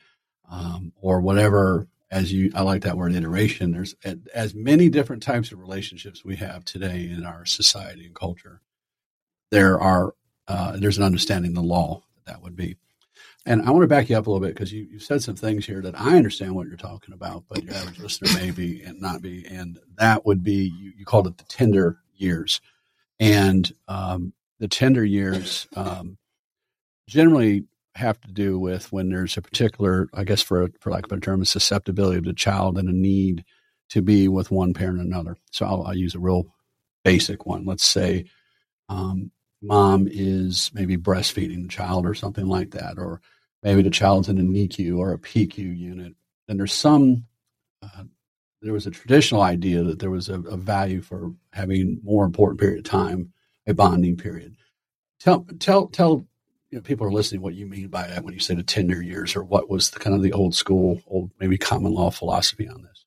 um, 0.50 0.94
or 1.02 1.22
whatever. 1.22 1.88
As 2.10 2.32
you, 2.32 2.52
I 2.56 2.62
like 2.62 2.84
that 2.84 2.96
word 2.96 3.14
iteration. 3.14 3.72
There's 3.72 3.96
as 4.34 4.56
many 4.56 4.88
different 4.88 5.24
types 5.24 5.52
of 5.52 5.60
relationships 5.60 6.24
we 6.24 6.38
have 6.38 6.64
today 6.64 7.10
in 7.10 7.26
our 7.26 7.46
society 7.46 8.06
and 8.06 8.16
culture. 8.16 8.62
There 9.52 9.80
are 9.80 10.14
uh, 10.48 10.78
there's 10.78 10.98
an 10.98 11.04
understanding 11.04 11.54
the 11.54 11.62
law 11.62 12.02
that, 12.16 12.32
that 12.32 12.42
would 12.42 12.56
be. 12.56 12.78
And 13.46 13.62
I 13.62 13.72
want 13.72 13.84
to 13.84 13.88
back 13.88 14.10
you 14.10 14.18
up 14.18 14.28
a 14.28 14.30
little 14.30 14.46
bit 14.46 14.56
because 14.56 14.74
you, 14.74 14.88
you 14.92 15.00
said 15.00 15.24
some 15.24 15.36
things 15.36 15.66
here 15.66 15.82
that 15.82 16.00
I 16.00 16.18
understand 16.18 16.54
what 16.54 16.68
you're 16.68 16.76
talking 16.76 17.14
about, 17.14 17.46
but 17.48 17.64
your 17.64 17.74
average 17.76 18.00
listener 18.00 18.30
may 18.40 18.52
be 18.52 18.84
and 18.84 19.00
not 19.00 19.22
be. 19.22 19.46
And 19.46 19.80
that 19.98 20.26
would 20.26 20.44
be 20.44 20.74
you, 20.78 20.92
you 20.98 21.06
called 21.06 21.28
it 21.28 21.38
the 21.38 21.46
tender 21.46 21.98
years, 22.16 22.60
and 23.20 23.72
um, 23.88 24.34
the 24.60 24.68
tender 24.68 25.04
years 25.04 25.68
um, 25.76 26.18
generally 27.08 27.66
have 27.96 28.20
to 28.22 28.32
do 28.32 28.60
with 28.60 28.92
when 28.92 29.10
there's 29.10 29.38
a 29.38 29.42
particular, 29.42 30.08
I 30.14 30.24
guess, 30.24 30.42
for 30.42 30.70
for 30.80 30.92
lack 30.92 31.06
of 31.06 31.18
a 31.18 31.20
term, 31.20 31.42
a 31.42 31.46
susceptibility 31.46 32.18
of 32.18 32.26
the 32.26 32.34
child 32.34 32.78
and 32.78 32.90
a 32.90 32.94
need 32.94 33.44
to 33.90 34.02
be 34.02 34.28
with 34.28 34.52
one 34.52 34.74
parent 34.74 35.00
or 35.00 35.04
another. 35.04 35.38
So 35.52 35.66
I'll, 35.66 35.84
I'll 35.84 35.98
use 35.98 36.16
a 36.16 36.20
real 36.20 36.54
basic 37.04 37.46
one. 37.46 37.66
Let's 37.66 37.86
say 37.86 38.26
um, 38.90 39.32
mom 39.62 40.08
is 40.10 40.72
maybe 40.74 40.98
breastfeeding 40.98 41.64
the 41.64 41.70
child 41.70 42.06
or 42.06 42.14
something 42.14 42.48
like 42.48 42.72
that, 42.72 42.98
or 42.98 43.22
maybe 43.64 43.82
the 43.82 43.90
child's 43.90 44.30
in 44.30 44.38
a 44.38 44.42
NICU 44.42 44.98
or 44.98 45.14
a 45.14 45.18
PICU 45.18 45.78
unit. 45.78 46.14
And 46.48 46.60
there's 46.60 46.74
some, 46.74 47.26
uh, 47.82 48.04
there 48.62 48.74
was 48.74 48.88
a 48.88 48.92
traditional 48.92 49.42
idea 49.42 49.84
that 49.84 50.00
there 50.00 50.12
was 50.12 50.30
a, 50.30 50.40
a 50.42 50.58
value 50.58 51.02
for 51.02 51.34
having 51.54 52.00
more 52.04 52.26
important 52.26 52.60
period 52.60 52.80
of 52.80 52.84
time, 52.86 53.34
a 53.68 53.74
bonding 53.74 54.18
period. 54.18 54.56
Tell, 55.20 55.46
tell, 55.60 55.88
tell 55.88 56.26
you 56.70 56.78
know, 56.78 56.82
people 56.82 57.06
are 57.08 57.12
listening 57.12 57.42
what 57.42 57.54
you 57.56 57.66
mean 57.66 57.88
by 57.88 58.08
that 58.08 58.24
when 58.24 58.34
you 58.34 58.40
say 58.40 58.56
the 58.56 58.64
tender 58.64 59.02
years, 59.02 59.36
or 59.36 59.44
what 59.44 59.70
was 59.70 59.92
the 59.92 60.00
kind 60.00 60.16
of 60.16 60.22
the 60.22 60.34
old 60.34 60.56
school, 60.56 61.02
old 61.08 61.32
maybe 61.40 61.58
common 61.58 61.94
law 61.94 62.10
philosophy 62.10 62.68
on 62.68 62.82
this? 62.84 63.06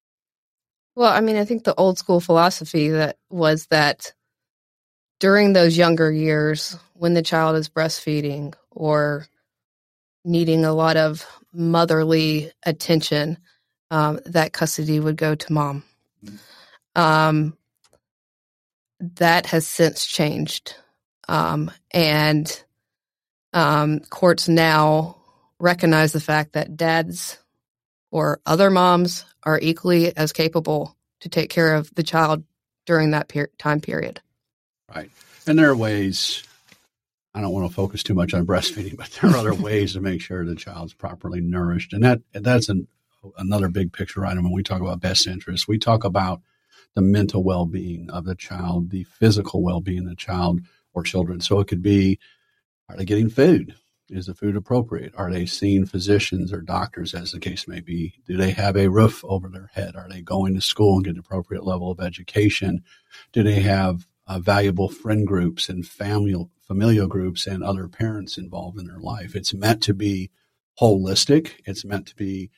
Well, 0.95 1.13
I 1.13 1.21
mean, 1.21 1.37
I 1.37 1.45
think 1.45 1.65
the 1.65 1.75
old 1.75 1.99
school 1.99 2.21
philosophy 2.21 2.89
that 2.91 3.17
was 3.31 3.67
that 3.67 4.13
during 5.19 5.53
those 5.53 5.77
younger 5.77 6.11
years, 6.11 6.77
when 6.95 7.15
the 7.15 7.23
child 7.23 7.57
is 7.57 7.69
breastfeeding 7.69 8.55
or 8.71 9.27
needing 10.25 10.65
a 10.65 10.73
lot 10.73 10.97
of 10.97 11.27
motherly 11.53 12.53
attention, 12.65 13.39
um, 13.91 14.21
that 14.27 14.53
custody 14.53 15.01
would 15.01 15.17
go 15.17 15.35
to 15.35 15.53
mom. 15.53 15.83
Mm-hmm. 16.25 17.01
Um, 17.01 17.57
that 19.01 19.47
has 19.47 19.67
since 19.67 20.07
changed. 20.07 20.75
Um, 21.29 21.71
and 21.93 22.65
um, 23.53 24.01
courts 24.11 24.49
now 24.49 25.17
recognize 25.59 26.13
the 26.13 26.21
fact 26.21 26.53
that 26.53 26.77
dads 26.77 27.39
or 28.11 28.41
other 28.47 28.71
moms 28.71 29.25
are 29.43 29.59
equally 29.61 30.17
as 30.17 30.33
capable 30.33 30.97
to 31.21 31.29
take 31.29 31.51
care 31.51 31.75
of 31.75 31.95
the 31.95 32.03
child 32.03 32.45
during 32.87 33.13
that 33.13 33.29
per- 33.29 33.51
time 33.59 33.81
period. 33.81 34.21
Right. 34.95 35.11
And 35.47 35.59
there 35.59 35.71
are 35.71 35.77
ways, 35.77 36.43
I 37.35 37.41
don't 37.41 37.53
want 37.53 37.69
to 37.69 37.75
focus 37.75 38.03
too 38.03 38.15
much 38.15 38.35
on 38.35 38.47
breastfeeding, 38.47 38.97
but 38.99 39.11
there 39.21 39.31
are 39.31 39.37
other 39.37 39.55
ways 39.69 39.93
to 39.95 40.01
make 40.01 40.21
sure 40.21 40.45
the 40.45 40.55
child's 40.55 40.95
properly 40.95 41.41
nourished. 41.41 41.93
And 41.93 42.03
that 42.03 42.21
that's 42.33 42.69
an, 42.69 42.89
another 43.39 43.69
big 43.69 43.93
picture 43.93 44.27
item 44.27 44.45
when 44.45 44.53
we 44.53 44.63
talk 44.63 44.81
about 44.81 45.01
best 45.01 45.27
interests. 45.27 45.69
We 45.69 45.79
talk 45.79 46.05
about 46.05 46.41
the 46.95 47.03
mental 47.03 47.43
well 47.43 47.67
being 47.67 48.11
of 48.11 48.25
the 48.25 48.35
child, 48.35 48.91
the 48.91 49.05
physical 49.05 49.63
well 49.63 49.81
being 49.81 50.01
of 50.01 50.11
the 50.11 50.17
child 50.17 50.61
or 50.93 51.03
children. 51.03 51.41
So 51.41 51.61
it 51.61 51.69
could 51.69 51.83
be 51.83 52.19
are 52.89 52.97
they 52.97 53.05
getting 53.05 53.31
food? 53.31 53.75
Is 54.09 54.27
the 54.27 54.35
food 54.35 54.57
appropriate? 54.57 55.15
Are 55.17 55.31
they 55.31 55.47
seeing 55.47 55.87
physicians 55.87 56.53
or 56.53 56.61
doctors, 56.61 57.15
as 57.15 57.31
the 57.31 57.39
case 57.39 57.69
may 57.69 57.79
be? 57.79 58.15
Do 58.27 58.37
they 58.37 58.51
have 58.51 58.77
a 58.77 58.91
roof 58.91 59.25
over 59.25 59.49
their 59.49 59.71
head? 59.73 59.95
Are 59.95 60.09
they 60.09 60.21
going 60.21 60.55
to 60.55 60.61
school 60.61 60.97
and 60.97 61.05
get 61.05 61.15
an 61.15 61.21
appropriate 61.21 61.65
level 61.65 61.93
of 61.93 62.01
education? 62.01 62.83
Do 63.33 63.45
they 63.45 63.61
have 63.61 64.09
uh, 64.27 64.41
valuable 64.41 64.89
friend 64.89 65.25
groups 65.25 65.69
and 65.69 65.87
family 65.87 66.35
familial 66.61 67.07
groups 67.07 67.47
and 67.47 67.63
other 67.63 67.87
parents 67.87 68.37
involved 68.37 68.81
in 68.81 68.89
their 68.89 68.99
life? 68.99 69.37
It's 69.37 69.55
meant 69.55 69.81
to 69.85 69.95
be 69.95 70.33
holistic. 70.81 71.53
It's 71.65 71.85
meant 71.85 72.07
to 72.07 72.17
be 72.17 72.51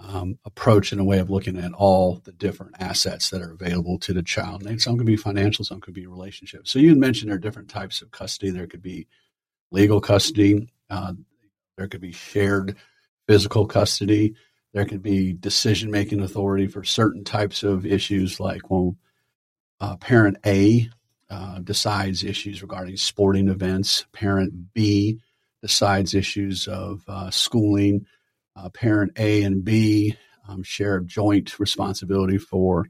um, 0.00 0.38
approach 0.44 0.92
and 0.92 1.00
a 1.00 1.04
way 1.04 1.18
of 1.18 1.30
looking 1.30 1.58
at 1.58 1.72
all 1.72 2.20
the 2.24 2.32
different 2.32 2.76
assets 2.78 3.30
that 3.30 3.42
are 3.42 3.52
available 3.52 3.98
to 3.98 4.12
the 4.12 4.22
child. 4.22 4.64
And 4.64 4.80
some 4.80 4.96
could 4.96 5.06
be 5.06 5.16
financial, 5.16 5.64
some 5.64 5.80
could 5.80 5.94
be 5.94 6.06
relationships. 6.06 6.70
So 6.70 6.78
you 6.78 6.94
mentioned 6.94 7.30
there 7.30 7.36
are 7.36 7.40
different 7.40 7.68
types 7.68 8.00
of 8.00 8.10
custody. 8.10 8.50
There 8.50 8.66
could 8.66 8.82
be 8.82 9.08
legal 9.70 10.00
custody. 10.00 10.68
Uh, 10.88 11.14
there 11.76 11.88
could 11.88 12.00
be 12.00 12.12
shared 12.12 12.76
physical 13.26 13.66
custody. 13.66 14.34
There 14.72 14.84
could 14.84 15.02
be 15.02 15.32
decision 15.32 15.90
making 15.90 16.20
authority 16.20 16.66
for 16.66 16.84
certain 16.84 17.24
types 17.24 17.62
of 17.62 17.84
issues, 17.84 18.38
like 18.38 18.70
when 18.70 18.96
uh, 19.80 19.96
parent 19.96 20.38
A 20.46 20.88
uh, 21.30 21.58
decides 21.60 22.24
issues 22.24 22.62
regarding 22.62 22.96
sporting 22.96 23.48
events, 23.48 24.06
parent 24.12 24.72
B 24.74 25.20
decides 25.62 26.14
issues 26.14 26.68
of 26.68 27.02
uh, 27.08 27.30
schooling, 27.30 28.06
uh, 28.58 28.68
parent 28.70 29.12
A 29.18 29.42
and 29.42 29.64
B 29.64 30.16
um, 30.48 30.62
share 30.62 31.00
joint 31.00 31.58
responsibility 31.58 32.38
for 32.38 32.88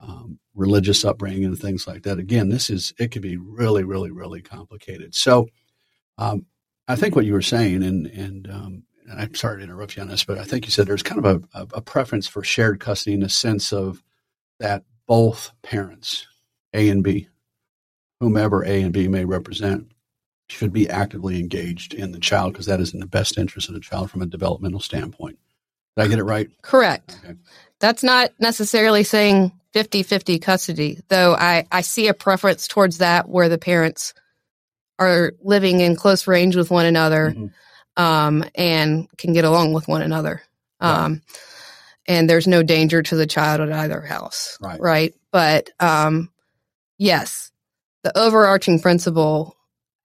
um, 0.00 0.38
religious 0.54 1.04
upbringing 1.04 1.44
and 1.44 1.58
things 1.58 1.86
like 1.86 2.02
that. 2.02 2.18
Again, 2.18 2.48
this 2.48 2.68
is 2.68 2.92
it 2.98 3.10
can 3.10 3.22
be 3.22 3.36
really, 3.36 3.84
really, 3.84 4.10
really 4.10 4.42
complicated. 4.42 5.14
So 5.14 5.48
um, 6.18 6.46
I 6.88 6.96
think 6.96 7.16
what 7.16 7.24
you 7.24 7.32
were 7.32 7.42
saying, 7.42 7.82
and 7.82 8.06
and, 8.06 8.50
um, 8.50 8.82
and, 9.08 9.20
I'm 9.20 9.34
sorry 9.34 9.58
to 9.58 9.64
interrupt 9.64 9.96
you 9.96 10.02
on 10.02 10.08
this, 10.08 10.24
but 10.24 10.38
I 10.38 10.44
think 10.44 10.66
you 10.66 10.70
said 10.70 10.86
there's 10.86 11.02
kind 11.02 11.24
of 11.24 11.48
a, 11.54 11.66
a, 11.74 11.80
preference 11.80 12.26
for 12.26 12.42
shared 12.42 12.80
custody 12.80 13.14
in 13.14 13.20
the 13.20 13.28
sense 13.28 13.72
of 13.72 14.02
that 14.58 14.82
both 15.06 15.52
parents, 15.62 16.26
A 16.74 16.88
and 16.88 17.04
B, 17.04 17.28
whomever 18.20 18.64
A 18.64 18.82
and 18.82 18.92
B 18.92 19.08
may 19.08 19.24
represent, 19.24 19.92
should 20.48 20.72
be 20.72 20.88
actively 20.88 21.40
engaged 21.40 21.94
in 21.94 22.12
the 22.12 22.20
child 22.20 22.52
because 22.52 22.66
that 22.66 22.80
is 22.80 22.94
in 22.94 23.00
the 23.00 23.06
best 23.06 23.36
interest 23.38 23.68
of 23.68 23.74
the 23.74 23.80
child 23.80 24.10
from 24.10 24.22
a 24.22 24.26
developmental 24.26 24.80
standpoint. 24.80 25.38
Did 25.96 26.04
I 26.04 26.08
get 26.08 26.18
it 26.18 26.24
right? 26.24 26.48
Correct. 26.62 27.18
Okay. 27.24 27.36
That's 27.80 28.02
not 28.02 28.30
necessarily 28.38 29.02
saying 29.02 29.52
50 29.72 30.02
50 30.02 30.38
custody, 30.38 31.00
though 31.08 31.34
I, 31.34 31.66
I 31.70 31.80
see 31.80 32.08
a 32.08 32.14
preference 32.14 32.68
towards 32.68 32.98
that 32.98 33.28
where 33.28 33.48
the 33.48 33.58
parents– 33.58 34.14
are 34.98 35.32
living 35.42 35.80
in 35.80 35.96
close 35.96 36.26
range 36.26 36.56
with 36.56 36.70
one 36.70 36.86
another 36.86 37.32
mm-hmm. 37.36 38.02
um, 38.02 38.44
and 38.54 39.08
can 39.18 39.32
get 39.32 39.44
along 39.44 39.72
with 39.72 39.88
one 39.88 40.02
another. 40.02 40.42
Um, 40.80 41.12
right. 41.12 41.22
And 42.08 42.30
there's 42.30 42.46
no 42.46 42.62
danger 42.62 43.02
to 43.02 43.16
the 43.16 43.26
child 43.26 43.60
at 43.60 43.72
either 43.72 44.00
house. 44.00 44.56
Right. 44.60 44.80
right? 44.80 45.14
But 45.32 45.70
um, 45.80 46.30
yes, 46.98 47.50
the 48.04 48.16
overarching 48.16 48.80
principle, 48.80 49.56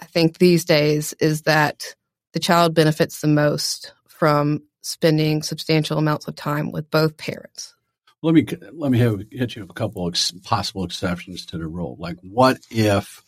I 0.02 0.06
think, 0.06 0.38
these 0.38 0.66
days 0.66 1.14
is 1.20 1.44
that 1.44 1.96
the 2.34 2.40
child 2.40 2.74
benefits 2.74 3.22
the 3.22 3.28
most 3.28 3.94
from 4.08 4.64
spending 4.82 5.44
substantial 5.44 5.98
amounts 5.98 6.28
of 6.28 6.36
time 6.36 6.72
with 6.72 6.90
both 6.90 7.18
parents. 7.18 7.76
Let 8.24 8.34
me 8.34 8.46
let 8.74 8.92
me 8.92 9.00
have, 9.00 9.22
hit 9.32 9.56
you 9.56 9.64
with 9.64 9.72
a 9.72 9.74
couple 9.74 10.08
of 10.08 10.16
possible 10.44 10.84
exceptions 10.84 11.46
to 11.48 11.58
the 11.58 11.68
rule. 11.68 11.96
Like, 12.00 12.18
what 12.22 12.60
if 12.70 13.24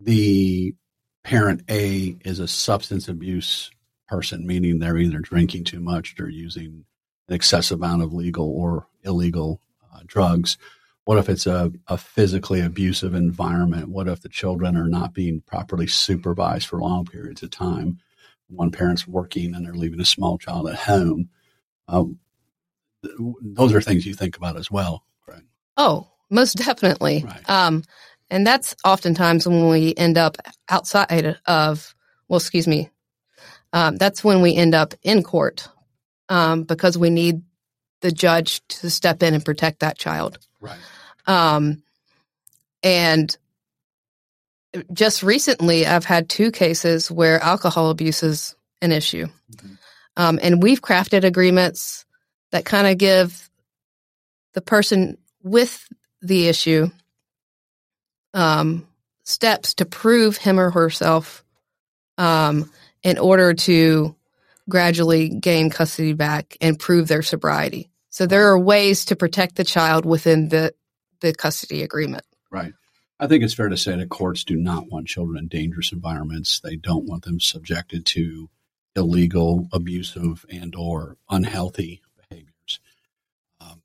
the 0.00 0.74
parent 1.24 1.62
A 1.70 2.16
is 2.24 2.38
a 2.38 2.48
substance 2.48 3.08
abuse 3.08 3.70
person, 4.06 4.46
meaning 4.46 4.78
they're 4.78 4.98
either 4.98 5.18
drinking 5.18 5.64
too 5.64 5.80
much 5.80 6.14
or 6.20 6.28
using 6.28 6.84
an 7.28 7.34
excessive 7.34 7.78
amount 7.78 8.02
of 8.02 8.12
legal 8.12 8.48
or 8.50 8.86
illegal 9.02 9.60
uh, 9.92 10.00
drugs. 10.06 10.58
What 11.04 11.18
if 11.18 11.28
it's 11.28 11.46
a, 11.46 11.70
a 11.86 11.98
physically 11.98 12.60
abusive 12.60 13.14
environment? 13.14 13.88
What 13.88 14.08
if 14.08 14.22
the 14.22 14.28
children 14.28 14.76
are 14.76 14.88
not 14.88 15.12
being 15.12 15.42
properly 15.42 15.86
supervised 15.86 16.66
for 16.66 16.80
long 16.80 17.04
periods 17.04 17.42
of 17.42 17.50
time? 17.50 17.98
One 18.48 18.70
parent's 18.70 19.06
working 19.06 19.54
and 19.54 19.64
they're 19.64 19.74
leaving 19.74 20.00
a 20.00 20.06
small 20.06 20.38
child 20.38 20.68
at 20.68 20.76
home. 20.76 21.28
Um, 21.88 22.18
those 23.42 23.74
are 23.74 23.82
things 23.82 24.06
you 24.06 24.14
think 24.14 24.36
about 24.36 24.56
as 24.56 24.70
well, 24.70 25.04
right? 25.28 25.42
Oh, 25.76 26.08
most 26.30 26.56
definitely. 26.56 27.24
Right. 27.26 27.50
Um, 27.50 27.82
and 28.30 28.46
that's 28.46 28.74
oftentimes 28.84 29.46
when 29.46 29.68
we 29.68 29.94
end 29.96 30.16
up 30.16 30.38
outside 30.70 31.38
of, 31.46 31.94
well, 32.28 32.38
excuse 32.38 32.66
me, 32.66 32.90
um, 33.74 33.96
that's 33.96 34.24
when 34.24 34.40
we 34.40 34.54
end 34.54 34.74
up 34.74 34.94
in 35.02 35.22
court 35.22 35.68
um, 36.28 36.62
because 36.62 36.96
we 36.96 37.10
need 37.10 37.42
the 38.00 38.12
judge 38.12 38.66
to 38.68 38.88
step 38.88 39.22
in 39.22 39.34
and 39.34 39.44
protect 39.44 39.80
that 39.80 39.98
child. 39.98 40.38
Right. 40.64 40.78
Um, 41.26 41.82
and 42.82 43.36
just 44.92 45.22
recently, 45.22 45.86
I've 45.86 46.04
had 46.04 46.28
two 46.28 46.50
cases 46.50 47.10
where 47.10 47.40
alcohol 47.40 47.90
abuse 47.90 48.22
is 48.22 48.54
an 48.82 48.92
issue. 48.92 49.26
Mm-hmm. 49.52 49.74
Um, 50.16 50.38
and 50.42 50.62
we've 50.62 50.82
crafted 50.82 51.24
agreements 51.24 52.04
that 52.52 52.64
kind 52.64 52.86
of 52.86 52.98
give 52.98 53.50
the 54.52 54.60
person 54.60 55.18
with 55.42 55.86
the 56.22 56.48
issue 56.48 56.88
um, 58.32 58.86
steps 59.24 59.74
to 59.74 59.84
prove 59.84 60.36
him 60.36 60.58
or 60.58 60.70
herself 60.70 61.44
um, 62.18 62.70
in 63.02 63.18
order 63.18 63.54
to 63.54 64.14
gradually 64.68 65.28
gain 65.28 65.70
custody 65.70 66.12
back 66.12 66.56
and 66.60 66.78
prove 66.78 67.08
their 67.08 67.22
sobriety. 67.22 67.90
So 68.14 68.26
there 68.26 68.46
are 68.46 68.58
ways 68.60 69.06
to 69.06 69.16
protect 69.16 69.56
the 69.56 69.64
child 69.64 70.06
within 70.06 70.48
the 70.48 70.72
the 71.20 71.34
custody 71.34 71.82
agreement. 71.82 72.22
Right. 72.48 72.72
I 73.18 73.26
think 73.26 73.42
it's 73.42 73.54
fair 73.54 73.68
to 73.68 73.76
say 73.76 73.96
that 73.96 74.08
courts 74.08 74.44
do 74.44 74.54
not 74.54 74.88
want 74.88 75.08
children 75.08 75.36
in 75.36 75.48
dangerous 75.48 75.90
environments. 75.90 76.60
They 76.60 76.76
don't 76.76 77.06
want 77.06 77.24
them 77.24 77.40
subjected 77.40 78.06
to 78.06 78.48
illegal, 78.94 79.66
abusive, 79.72 80.46
and 80.48 80.76
or 80.76 81.16
unhealthy 81.28 82.02
behaviors. 82.16 82.78
Um, 83.60 83.82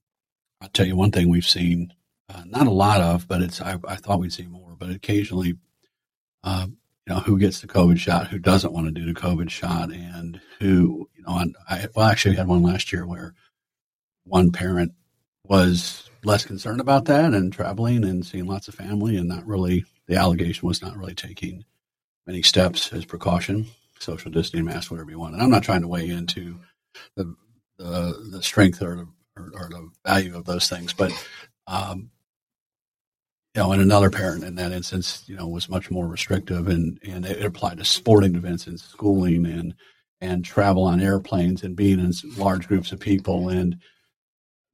I'll 0.62 0.70
tell 0.70 0.86
you 0.86 0.96
one 0.96 1.10
thing 1.10 1.30
we've 1.30 1.44
seen 1.44 1.96
uh, 2.32 2.44
not 2.46 2.68
a 2.68 2.72
lot 2.72 3.02
of, 3.02 3.28
but 3.28 3.42
it's 3.42 3.60
I, 3.60 3.80
I, 3.88 3.96
thought 3.96 4.20
we'd 4.20 4.32
see 4.32 4.46
more. 4.46 4.76
But 4.78 4.92
occasionally, 4.92 5.56
uh, 6.44 6.68
you 6.70 7.16
know, 7.16 7.22
who 7.22 7.40
gets 7.40 7.62
the 7.62 7.68
COVID 7.68 7.98
shot, 7.98 8.28
who 8.28 8.38
doesn't 8.38 8.74
want 8.74 8.86
to 8.86 8.92
do 8.92 9.12
the 9.12 9.20
COVID 9.20 9.50
shot, 9.50 9.92
and 9.92 10.40
who 10.60 11.10
you 11.16 11.24
know, 11.24 11.40
and 11.40 11.56
I 11.68 11.88
well 11.96 12.06
actually 12.06 12.34
we 12.34 12.38
had 12.38 12.48
one 12.48 12.62
last 12.62 12.94
year 12.94 13.08
where 13.08 13.34
one 14.30 14.52
parent 14.52 14.94
was 15.44 16.10
less 16.24 16.46
concerned 16.46 16.82
about 16.82 17.06
that 17.06 17.34
and 17.34 17.52
traveling 17.52 18.04
and 18.04 18.26
seeing 18.26 18.46
lots 18.46 18.68
of 18.68 18.76
family 18.76 19.18
and 19.18 19.28
not 19.28 19.46
really 19.46 19.86
the 20.08 20.16
allegation 20.16 20.68
was 20.68 20.82
not 20.82 20.98
really 20.98 21.16
taking 21.16 21.64
many 22.28 22.42
steps 22.42 22.92
as 22.94 23.06
precaution, 23.06 23.66
social 24.00 24.32
distancing, 24.32 24.66
mask, 24.66 24.92
whatever 24.92 25.10
you 25.10 25.20
want. 25.20 25.34
And 25.34 25.42
I'm 25.42 25.50
not 25.50 25.64
trying 25.64 25.82
to 25.82 25.88
weigh 25.88 26.10
into 26.10 26.60
the 27.16 27.36
the, 27.78 28.30
the 28.32 28.44
strength 28.44 28.82
or, 28.82 29.08
or, 29.38 29.52
or 29.54 29.70
the 29.70 29.90
value 30.06 30.36
of 30.36 30.44
those 30.44 30.68
things, 30.68 30.92
but 30.92 31.12
um, 31.66 32.12
you 33.56 33.62
know, 33.62 33.72
and 33.72 33.82
another 33.82 34.10
parent 34.10 34.44
in 34.44 34.56
that 34.56 34.72
instance, 34.72 35.24
you 35.28 35.36
know, 35.36 35.48
was 35.48 35.70
much 35.70 35.90
more 35.90 36.08
restrictive, 36.08 36.68
and 36.68 37.00
and 37.08 37.26
it 37.26 37.44
applied 37.44 37.78
to 37.78 37.86
sporting 37.86 38.36
events 38.36 38.68
and 38.68 38.80
schooling 38.80 39.46
and 39.46 39.74
and 40.22 40.44
travel 40.44 40.84
on 40.84 41.00
airplanes 41.00 41.64
and 41.64 41.76
being 41.76 42.00
in 42.00 42.14
large 42.38 42.68
groups 42.68 42.92
of 42.92 43.00
people 43.00 43.50
and 43.50 43.78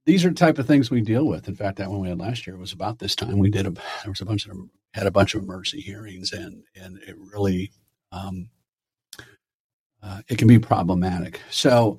these 0.06 0.24
are 0.24 0.30
the 0.30 0.34
type 0.34 0.58
of 0.58 0.66
things 0.66 0.90
we 0.90 1.00
deal 1.00 1.26
with. 1.26 1.48
In 1.48 1.56
fact, 1.56 1.78
that 1.78 1.90
one 1.90 2.00
we 2.00 2.08
had 2.08 2.20
last 2.20 2.46
year 2.46 2.56
was 2.56 2.72
about 2.72 2.98
this 2.98 3.14
time. 3.14 3.38
We 3.38 3.50
did 3.50 3.66
a 3.66 3.70
there 3.70 3.82
was 4.08 4.20
a 4.20 4.26
bunch 4.26 4.46
of 4.46 4.56
had 4.94 5.06
a 5.06 5.10
bunch 5.10 5.34
of 5.34 5.42
emergency 5.42 5.80
hearings, 5.80 6.32
and 6.32 6.62
and 6.74 6.98
it 7.06 7.16
really 7.18 7.72
um, 8.12 8.48
uh, 10.02 10.22
it 10.28 10.38
can 10.38 10.48
be 10.48 10.58
problematic. 10.58 11.40
So, 11.50 11.98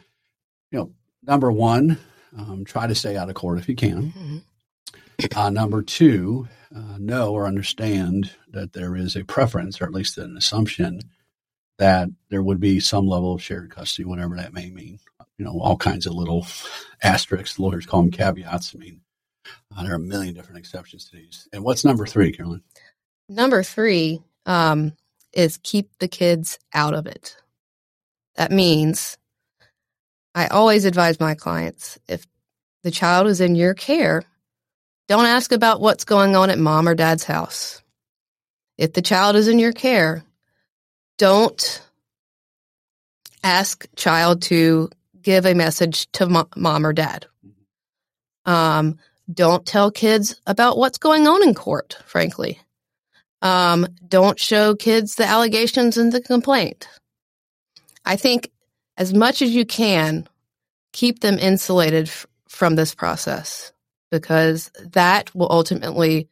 you 0.72 0.80
know, 0.80 0.92
number 1.24 1.52
one, 1.52 2.00
um, 2.38 2.64
try 2.66 2.88
to 2.88 2.96
stay 2.96 3.18
out 3.18 3.30
of 3.30 3.36
court 3.36 3.60
if 3.60 3.68
you 3.68 3.76
can. 3.76 4.12
Mm-hmm. 4.12 4.38
Uh, 5.36 5.50
number 5.50 5.82
two, 5.82 6.48
uh, 6.76 6.98
know 7.00 7.34
or 7.34 7.48
understand 7.48 8.32
that 8.50 8.74
there 8.74 8.96
is 8.96 9.16
a 9.16 9.26
preference, 9.26 9.82
or 9.82 9.86
at 9.86 9.94
least 9.94 10.18
an 10.18 10.38
assumption, 10.38 11.02
that 11.78 12.10
there 12.30 12.44
would 12.44 12.60
be 12.60 12.80
some 12.80 13.08
level 13.08 13.34
of 13.34 13.42
shared 13.42 13.72
custody, 13.72 14.06
whatever 14.06 14.36
that 14.36 14.54
may 14.54 14.70
mean. 14.70 15.00
You 15.38 15.46
know, 15.46 15.60
all 15.60 15.78
kinds 15.78 16.06
of 16.06 16.14
little 16.14 16.48
asterisks. 17.04 17.60
Lawyers 17.60 17.86
call 17.86 18.02
them 18.02 18.12
caveats. 18.12 18.74
I 18.76 18.80
mean, 18.80 19.02
uh, 19.76 19.84
there 19.84 19.94
are 19.94 19.98
a 19.98 20.00
million 20.00 20.34
different 20.34 20.60
exceptions 20.60 21.10
to 21.10 21.18
these. 21.18 21.48
And 21.54 21.64
what's 21.64 21.86
number 21.86 22.06
three, 22.06 22.32
Carolyn? 22.32 22.64
Number 23.30 23.62
three 23.62 24.22
um, 24.46 24.94
is 25.34 25.60
keep 25.62 25.92
the 26.00 26.08
kids 26.08 26.58
out 26.74 26.94
of 26.94 27.06
it. 27.06 27.36
That 28.36 28.52
means 28.52 29.18
I 30.34 30.48
always 30.48 30.86
advise 30.86 31.20
my 31.20 31.36
clients 31.36 32.00
if 32.08 32.26
the 32.84 32.92
child 32.92 33.28
is 33.28 33.42
in 33.42 33.56
your 33.56 33.74
care, 33.74 34.24
don't 35.08 35.26
ask 35.26 35.52
about 35.52 35.82
what's 35.82 36.06
going 36.06 36.36
on 36.36 36.50
at 36.50 36.60
mom 36.60 36.88
or 36.88 36.96
dad's 36.96 37.24
house. 37.24 37.82
If 38.78 38.94
the 38.94 39.02
child 39.02 39.36
is 39.36 39.48
in 39.48 39.58
your 39.58 39.74
care, 39.74 40.24
don't 41.18 41.82
ask 43.44 43.88
child 43.96 44.44
to 44.44 44.90
give 45.28 45.46
a 45.46 45.54
message 45.54 46.10
to 46.14 46.48
mom 46.56 46.86
or 46.86 46.94
dad. 46.94 47.26
Um, 48.46 48.98
don't 49.30 49.66
tell 49.66 49.92
kids 49.92 50.40
about 50.48 50.78
what's 50.78 50.98
going 50.98 51.28
on 51.28 51.46
in 51.46 51.54
court, 51.54 51.98
frankly. 52.06 52.62
Um, 53.42 53.90
don't 54.08 54.40
show 54.40 54.74
kids 54.74 55.16
the 55.16 55.26
allegations 55.26 55.98
in 55.98 56.12
the 56.12 56.22
complaint. 56.22 56.88
I 58.06 58.16
think 58.16 58.50
as 58.96 59.14
much 59.14 59.42
as 59.42 59.54
you 59.54 59.66
can, 59.66 60.30
keep 60.94 61.20
them 61.20 61.38
insulated 61.38 62.08
f- 62.08 62.26
from 62.48 62.76
this 62.76 62.96
process 62.96 63.74
because 64.10 64.72
that 64.94 65.36
will 65.36 65.52
ultimately 65.52 66.30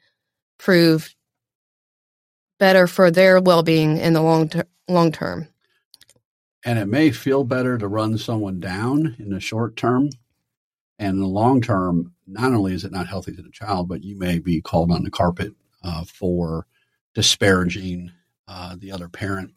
prove 0.58 1.14
better 2.60 2.88
for 2.88 3.12
their 3.12 3.42
well-being 3.42 3.98
in 3.98 4.14
the 4.14 4.22
long 4.22 4.48
ter- 4.48 4.68
long 4.88 5.12
term. 5.12 5.50
And 6.66 6.80
it 6.80 6.88
may 6.88 7.12
feel 7.12 7.44
better 7.44 7.78
to 7.78 7.88
run 7.88 8.18
someone 8.18 8.60
down 8.60 9.16
in 9.20 9.30
the 9.30 9.40
short 9.40 9.76
term. 9.76 10.10
And 10.98 11.16
in 11.16 11.20
the 11.22 11.28
long 11.28 11.62
term, 11.62 12.14
not 12.26 12.54
only 12.54 12.74
is 12.74 12.84
it 12.84 12.92
not 12.92 13.08
healthy 13.08 13.36
to 13.36 13.42
the 13.42 13.52
child, 13.52 13.88
but 13.88 14.04
you 14.04 14.18
may 14.18 14.40
be 14.40 14.62
called 14.62 14.92
on 14.92 15.04
the 15.04 15.12
carpet 15.12 15.54
uh, 15.84 16.04
for 16.06 16.66
disparaging 17.14 18.12
uh, 18.48 18.76
the 18.80 18.92
other 18.92 19.08
parent. 19.08 19.54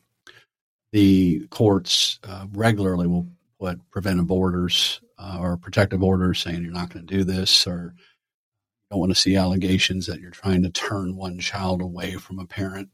The 0.93 1.47
courts 1.51 2.19
uh, 2.25 2.47
regularly 2.53 3.07
will 3.07 3.27
put 3.59 3.81
preventive 3.91 4.31
orders 4.31 5.01
uh, 5.19 5.39
or 5.41 5.57
protective 5.57 6.03
orders 6.03 6.41
saying 6.41 6.63
you're 6.63 6.73
not 6.73 6.93
going 6.93 7.07
to 7.07 7.17
do 7.17 7.25
this 7.25 7.67
or 7.67 7.95
don't 8.91 9.01
want 9.01 9.11
to 9.11 9.21
see 9.21 9.37
allegations 9.37 10.07
that 10.07 10.21
you're 10.21 10.31
trying 10.31 10.63
to 10.63 10.71
turn 10.71 11.17
one 11.17 11.39
child 11.39 11.83
away 11.83 12.15
from 12.15 12.39
a 12.39 12.47
parent. 12.47 12.89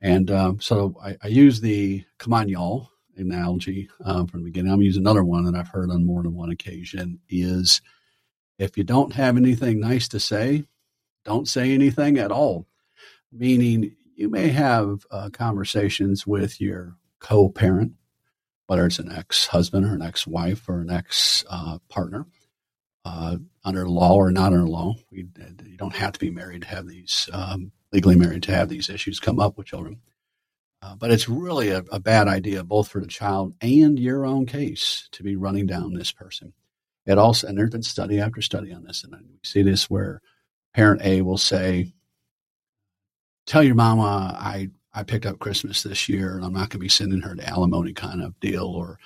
And 0.00 0.30
um, 0.30 0.60
so 0.60 0.96
I, 1.02 1.16
I, 1.22 1.28
use 1.28 1.60
the 1.60 2.04
come 2.18 2.32
on, 2.32 2.48
y'all 2.48 2.90
analogy 3.16 3.88
uh, 4.04 4.24
from 4.26 4.40
the 4.40 4.46
beginning. 4.50 4.72
I'm 4.72 4.82
using 4.82 5.02
another 5.02 5.24
one 5.24 5.44
that 5.44 5.54
I've 5.54 5.68
heard 5.68 5.90
on 5.90 6.06
more 6.06 6.22
than 6.22 6.34
one 6.34 6.50
occasion 6.50 7.20
is 7.28 7.80
if 8.58 8.76
you 8.76 8.84
don't 8.84 9.12
have 9.14 9.36
anything 9.36 9.80
nice 9.80 10.08
to 10.08 10.20
say, 10.20 10.64
don't 11.24 11.48
say 11.48 11.72
anything 11.72 12.18
at 12.18 12.30
all 12.32 12.66
meaning 13.34 13.96
you 14.14 14.28
may 14.28 14.48
have 14.48 15.04
uh, 15.10 15.28
conversations 15.32 16.26
with 16.26 16.60
your 16.60 16.96
co 17.18 17.48
parent, 17.48 17.92
whether 18.66 18.86
it's 18.86 19.00
an 19.00 19.12
ex 19.12 19.46
husband 19.46 19.84
or 19.84 19.94
an 19.94 20.02
ex 20.02 20.26
wife 20.26 20.68
or 20.68 20.80
an 20.80 20.90
ex 20.90 21.44
uh, 21.50 21.78
partner, 21.88 22.26
uh, 23.04 23.36
under 23.64 23.88
law 23.88 24.14
or 24.14 24.30
not 24.30 24.52
under 24.52 24.66
law. 24.66 24.94
You, 25.10 25.28
you, 25.66 25.76
don't 25.76 25.96
have 25.96 26.12
to 26.12 26.20
be 26.20 26.30
married 26.30 26.62
to 26.62 26.68
have 26.68 26.86
these, 26.86 27.28
um, 27.32 27.72
legally 27.92 28.16
married 28.16 28.44
to 28.44 28.54
have 28.54 28.68
these 28.68 28.88
issues 28.88 29.20
come 29.20 29.40
up 29.40 29.58
with 29.58 29.66
children. 29.66 30.00
Uh, 30.84 30.94
but 30.96 31.10
it's 31.10 31.30
really 31.30 31.70
a, 31.70 31.82
a 31.90 31.98
bad 31.98 32.28
idea, 32.28 32.62
both 32.62 32.88
for 32.88 33.00
the 33.00 33.06
child 33.06 33.54
and 33.62 33.98
your 33.98 34.26
own 34.26 34.44
case, 34.44 35.08
to 35.12 35.22
be 35.22 35.34
running 35.34 35.66
down 35.66 35.94
this 35.94 36.12
person. 36.12 36.52
It 37.06 37.16
also, 37.16 37.46
and 37.46 37.56
there's 37.56 37.70
been 37.70 37.82
study 37.82 38.20
after 38.20 38.42
study 38.42 38.70
on 38.72 38.84
this, 38.84 39.02
and 39.02 39.12
we 39.12 39.38
see 39.42 39.62
this 39.62 39.88
where 39.88 40.20
parent 40.74 41.00
A 41.02 41.22
will 41.22 41.38
say, 41.38 41.92
tell 43.46 43.62
your 43.62 43.74
mama 43.74 44.36
I 44.38 44.70
I 44.92 45.02
picked 45.02 45.26
up 45.26 45.38
Christmas 45.38 45.82
this 45.82 46.08
year 46.08 46.36
and 46.36 46.44
I'm 46.44 46.52
not 46.52 46.70
going 46.70 46.70
to 46.70 46.78
be 46.78 46.88
sending 46.88 47.20
her 47.22 47.34
the 47.34 47.48
alimony 47.48 47.92
kind 47.92 48.22
of 48.22 48.38
deal 48.40 48.66
or 48.66 48.98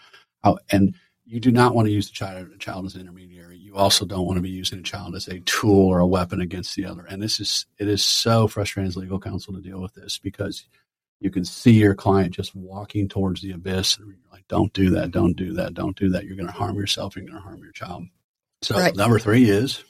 and 0.71 0.95
you 1.25 1.41
do 1.41 1.51
not 1.51 1.75
want 1.75 1.87
to 1.87 1.93
use 1.93 2.09
the 2.09 2.15
child, 2.15 2.51
the 2.53 2.59
child 2.59 2.87
as 2.87 2.95
an 2.95 3.03
intermediary. 3.03 3.57
You 3.59 3.77
also 3.77 4.07
don't 4.07 4.27
want 4.27 4.37
to 4.37 4.43
be 4.43 4.49
using 4.49 4.79
a 4.79 4.83
child 4.83 5.15
as 5.15 5.29
a 5.29 5.41
tool 5.41 5.87
or 5.87 5.99
a 5.99 6.07
weapon 6.07 6.41
against 6.41 6.75
the 6.75 6.87
other. 6.87 7.05
And 7.05 7.23
this 7.23 7.41
is 7.41 7.67
it 7.79 7.89
is 7.89 8.05
so 8.05 8.49
frustrating 8.49 8.89
as 8.89 8.97
legal 8.97 9.21
counsel 9.21 9.55
to 9.55 9.61
deal 9.61 9.81
with 9.81 9.95
this 9.95 10.19
because 10.19 10.67
you 11.21 11.31
can 11.31 11.45
see 11.45 11.73
your 11.73 11.95
client 11.95 12.35
just 12.35 12.55
walking 12.55 13.09
towards 13.09 13.43
the 13.43 13.53
abyss 13.53 13.99
and 13.99 14.09
you're 14.09 14.17
like, 14.33 14.47
don't 14.49 14.73
do 14.73 14.91
that, 14.91 15.11
don't 15.11 15.37
do 15.37 15.53
that, 15.55 15.75
don't 15.75 15.97
do 15.97 16.11
that. 16.11 16.25
You're 16.25 16.37
going 16.37 16.47
to 16.47 16.53
harm 16.53 16.77
yourself, 16.77 17.17
you're 17.17 17.25
going 17.25 17.37
to 17.37 17.43
harm 17.43 17.63
your 17.63 17.73
child. 17.73 18.05
So 18.63 18.77
right. 18.77 18.95
number 18.95 19.19
three 19.19 19.49
is 19.49 19.83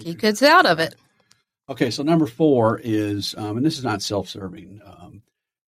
keep 0.00 0.20
kids 0.20 0.42
out 0.42 0.66
of 0.66 0.78
it. 0.78 0.94
Okay, 1.68 1.90
so 1.90 2.02
number 2.02 2.26
four 2.26 2.80
is, 2.82 3.34
um, 3.36 3.56
and 3.56 3.66
this 3.66 3.78
is 3.78 3.84
not 3.84 4.02
self-serving. 4.02 4.80
Um, 4.84 5.22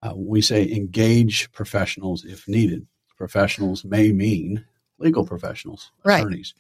uh, 0.01 0.13
we 0.15 0.41
say 0.41 0.69
engage 0.69 1.51
professionals 1.53 2.25
if 2.25 2.47
needed. 2.47 2.86
Professionals 3.17 3.86
may 3.86 4.12
mean 4.12 4.65
legal 4.99 5.25
professionals, 5.25 5.91
right. 6.03 6.19
attorneys. 6.19 6.53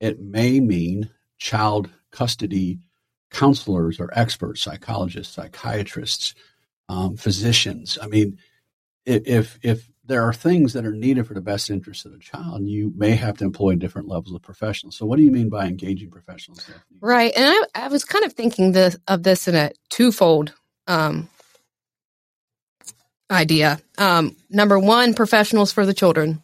It 0.00 0.20
may 0.20 0.60
mean 0.60 1.10
child 1.38 1.90
custody 2.10 2.78
counselors 3.30 4.00
or 4.00 4.10
experts, 4.12 4.62
psychologists, 4.62 5.34
psychiatrists, 5.34 6.34
um, 6.88 7.16
physicians. 7.16 7.98
I 8.00 8.06
mean, 8.06 8.38
if 9.04 9.58
if 9.62 9.88
there 10.08 10.22
are 10.22 10.32
things 10.32 10.72
that 10.72 10.86
are 10.86 10.92
needed 10.92 11.26
for 11.26 11.34
the 11.34 11.40
best 11.40 11.70
interest 11.70 12.06
of 12.06 12.12
the 12.12 12.18
child, 12.18 12.66
you 12.66 12.92
may 12.96 13.10
have 13.10 13.36
to 13.38 13.44
employ 13.44 13.74
different 13.74 14.08
levels 14.08 14.34
of 14.34 14.42
professionals. 14.42 14.96
So, 14.96 15.06
what 15.06 15.16
do 15.16 15.22
you 15.22 15.30
mean 15.30 15.50
by 15.50 15.66
engaging 15.66 16.10
professionals? 16.10 16.68
Right, 17.00 17.32
and 17.36 17.46
I, 17.46 17.84
I 17.84 17.88
was 17.88 18.04
kind 18.04 18.24
of 18.24 18.32
thinking 18.32 18.72
this, 18.72 18.96
of 19.06 19.22
this 19.22 19.46
in 19.46 19.54
a 19.54 19.70
twofold 19.90 20.54
um, 20.86 21.28
idea. 23.30 23.80
Um, 23.98 24.34
number 24.48 24.78
one, 24.78 25.14
professionals 25.14 25.72
for 25.72 25.84
the 25.84 25.94
children. 25.94 26.42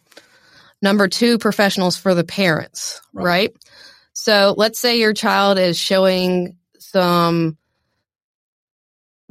Number 0.81 1.07
two, 1.07 1.39
professionals 1.39 1.97
for 1.97 2.13
the 2.13 2.23
parents. 2.23 3.01
Right. 3.13 3.25
right? 3.25 3.55
So, 4.13 4.53
let's 4.57 4.79
say 4.79 4.99
your 4.99 5.13
child 5.13 5.57
is 5.57 5.77
showing 5.77 6.57
some 6.77 7.57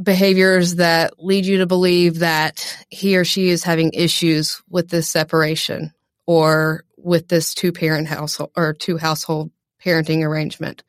behaviors 0.03 0.77
that 0.77 1.15
lead 1.19 1.47
you 1.47 1.59
to 1.59 1.67
believe 1.67 2.21
that 2.21 2.85
he 2.91 3.17
or 3.17 3.25
she 3.25 3.49
is 3.49 3.63
having 3.63 3.93
issues 3.93 4.63
with 4.69 4.89
this 4.89 5.09
separation 5.09 5.93
or 6.27 6.85
with 6.97 7.29
this 7.29 7.55
two 7.55 7.73
parent 7.73 8.09
household 8.09 8.51
or 8.57 8.73
two 8.73 8.97
household 8.97 9.51
parenting 9.85 10.25
arrangement, 10.25 10.83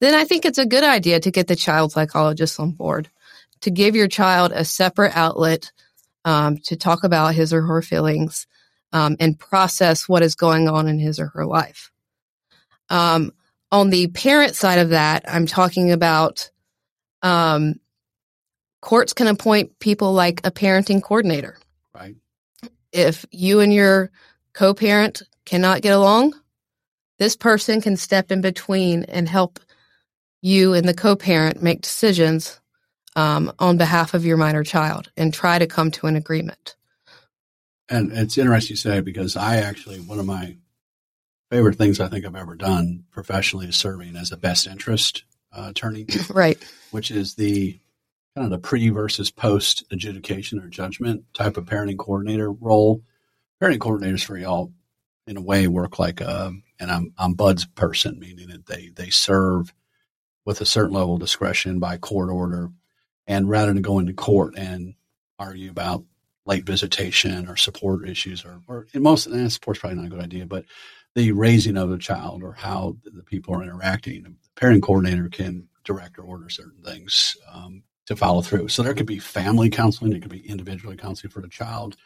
then 0.00 0.14
I 0.14 0.24
think 0.24 0.44
it's 0.44 0.58
a 0.58 0.66
good 0.66 0.84
idea 0.84 1.20
to 1.20 1.30
get 1.30 1.48
the 1.48 1.56
child 1.56 1.92
psychologist 1.92 2.58
on 2.60 2.72
board 2.72 3.10
to 3.62 3.70
give 3.70 3.96
your 3.96 4.08
child 4.08 4.52
a 4.52 4.64
separate 4.64 5.16
outlet 5.16 5.72
um, 6.24 6.58
to 6.58 6.76
talk 6.76 7.04
about 7.04 7.34
his 7.34 7.52
or 7.52 7.62
her 7.62 7.82
feelings 7.82 8.46
um, 8.92 9.16
and 9.20 9.38
process 9.38 10.08
what 10.08 10.22
is 10.22 10.34
going 10.34 10.68
on 10.68 10.88
in 10.88 10.98
his 10.98 11.18
or 11.18 11.28
her 11.28 11.46
life. 11.46 11.90
Um, 12.88 13.32
on 13.72 13.90
the 13.90 14.08
parent 14.08 14.54
side 14.54 14.78
of 14.78 14.90
that, 14.90 15.24
I'm 15.26 15.46
talking 15.46 15.92
about 15.92 16.50
um, 17.22 17.80
courts 18.80 19.12
can 19.12 19.26
appoint 19.26 19.78
people 19.78 20.12
like 20.12 20.46
a 20.46 20.50
parenting 20.50 21.02
coordinator. 21.02 21.58
Right. 21.94 22.16
If 22.92 23.24
you 23.30 23.60
and 23.60 23.72
your 23.72 24.10
co 24.52 24.74
parent 24.74 25.22
cannot 25.44 25.82
get 25.82 25.94
along, 25.94 26.34
this 27.18 27.36
person 27.36 27.80
can 27.80 27.96
step 27.96 28.30
in 28.30 28.40
between 28.40 29.04
and 29.04 29.28
help 29.28 29.58
you 30.42 30.74
and 30.74 30.88
the 30.88 30.94
co-parent 30.94 31.62
make 31.62 31.80
decisions 31.80 32.60
um, 33.14 33.52
on 33.58 33.78
behalf 33.78 34.14
of 34.14 34.24
your 34.24 34.36
minor 34.36 34.62
child 34.62 35.10
and 35.16 35.32
try 35.32 35.58
to 35.58 35.66
come 35.66 35.90
to 35.90 36.06
an 36.06 36.16
agreement. 36.16 36.76
And 37.88 38.12
it's 38.12 38.36
interesting 38.36 38.74
you 38.74 38.76
say 38.76 39.00
because 39.00 39.36
I 39.36 39.56
actually 39.56 40.00
one 40.00 40.18
of 40.18 40.26
my 40.26 40.56
favorite 41.50 41.76
things 41.76 42.00
I 42.00 42.08
think 42.08 42.26
I've 42.26 42.36
ever 42.36 42.54
done 42.54 43.04
professionally 43.10 43.66
is 43.66 43.76
serving 43.76 44.16
as 44.16 44.32
a 44.32 44.36
best 44.36 44.66
interest 44.66 45.24
uh, 45.52 45.68
attorney, 45.70 46.06
right? 46.30 46.58
Which 46.90 47.10
is 47.10 47.34
the 47.34 47.78
kind 48.36 48.44
of 48.44 48.50
the 48.50 48.68
pre 48.68 48.90
versus 48.90 49.30
post 49.30 49.84
adjudication 49.90 50.60
or 50.60 50.68
judgment 50.68 51.24
type 51.32 51.56
of 51.56 51.64
parenting 51.64 51.96
coordinator 51.96 52.52
role. 52.52 53.02
Parenting 53.60 53.78
coordinators 53.78 54.22
for 54.22 54.36
y'all, 54.36 54.72
in 55.26 55.38
a 55.38 55.42
way, 55.42 55.66
work 55.66 55.98
like 55.98 56.20
a, 56.20 56.52
and 56.78 56.90
I'm 56.90 57.12
ombudsperson, 57.18 58.18
meaning 58.18 58.48
that 58.48 58.66
they 58.66 58.90
they 58.94 59.08
serve 59.08 59.72
with 60.44 60.60
a 60.60 60.66
certain 60.66 60.92
level 60.92 61.14
of 61.14 61.20
discretion 61.20 61.78
by 61.78 61.96
court 61.96 62.28
order, 62.28 62.70
and 63.26 63.48
rather 63.48 63.72
than 63.72 63.82
going 63.82 64.06
to 64.06 64.12
court 64.12 64.54
and 64.58 64.94
argue 65.38 65.70
about 65.70 66.04
late 66.44 66.66
visitation 66.66 67.48
or 67.48 67.56
support 67.56 68.06
issues, 68.06 68.44
or 68.44 68.60
or 68.68 68.86
in 68.92 69.02
most 69.02 69.26
and 69.26 69.50
support's 69.50 69.80
probably 69.80 69.96
not 69.96 70.06
a 70.06 70.10
good 70.10 70.20
idea, 70.24 70.44
but 70.44 70.66
the 71.14 71.32
raising 71.32 71.78
of 71.78 71.90
a 71.90 71.96
child 71.96 72.42
or 72.42 72.52
how 72.52 72.94
the 73.04 73.22
people 73.22 73.54
are 73.54 73.62
interacting, 73.62 74.22
the 74.22 74.34
parenting 74.60 74.82
coordinator 74.82 75.30
can 75.30 75.66
direct 75.84 76.18
or 76.18 76.22
order 76.24 76.50
certain 76.50 76.82
things 76.82 77.38
um, 77.50 77.82
to 78.06 78.16
follow 78.16 78.42
through. 78.42 78.68
So 78.68 78.82
there 78.82 78.94
could 78.94 79.06
be 79.06 79.18
family 79.18 79.68
counseling, 79.68 80.12
it 80.12 80.22
could 80.22 80.30
be 80.30 80.48
individually 80.48 80.96
counseling 80.96 81.30
for 81.30 81.40
the 81.40 81.48
child, 81.48 81.96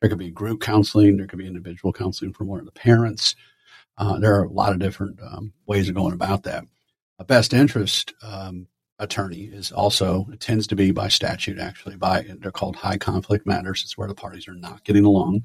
there 0.00 0.08
could 0.08 0.18
be 0.18 0.30
group 0.30 0.60
counseling, 0.60 1.16
there 1.16 1.26
could 1.26 1.38
be 1.38 1.46
individual 1.46 1.92
counseling 1.92 2.32
for 2.32 2.44
one 2.44 2.58
of 2.58 2.66
the 2.66 2.72
parents. 2.72 3.36
Uh, 3.98 4.18
there 4.18 4.34
are 4.34 4.44
a 4.44 4.52
lot 4.52 4.72
of 4.72 4.78
different 4.78 5.20
um, 5.22 5.52
ways 5.66 5.88
of 5.88 5.94
going 5.94 6.14
about 6.14 6.42
that. 6.44 6.64
A 7.18 7.24
best 7.24 7.52
interest 7.52 8.14
um, 8.22 8.66
attorney 8.98 9.44
is 9.44 9.72
also 9.72 10.26
tends 10.38 10.66
to 10.68 10.76
be 10.76 10.90
by 10.90 11.08
statute 11.08 11.58
actually 11.58 11.96
by 11.96 12.24
they're 12.40 12.50
called 12.50 12.76
high 12.76 12.98
conflict 12.98 13.46
matters. 13.46 13.82
It's 13.84 13.98
where 13.98 14.08
the 14.08 14.14
parties 14.14 14.48
are 14.48 14.54
not 14.54 14.84
getting 14.84 15.04
along. 15.04 15.44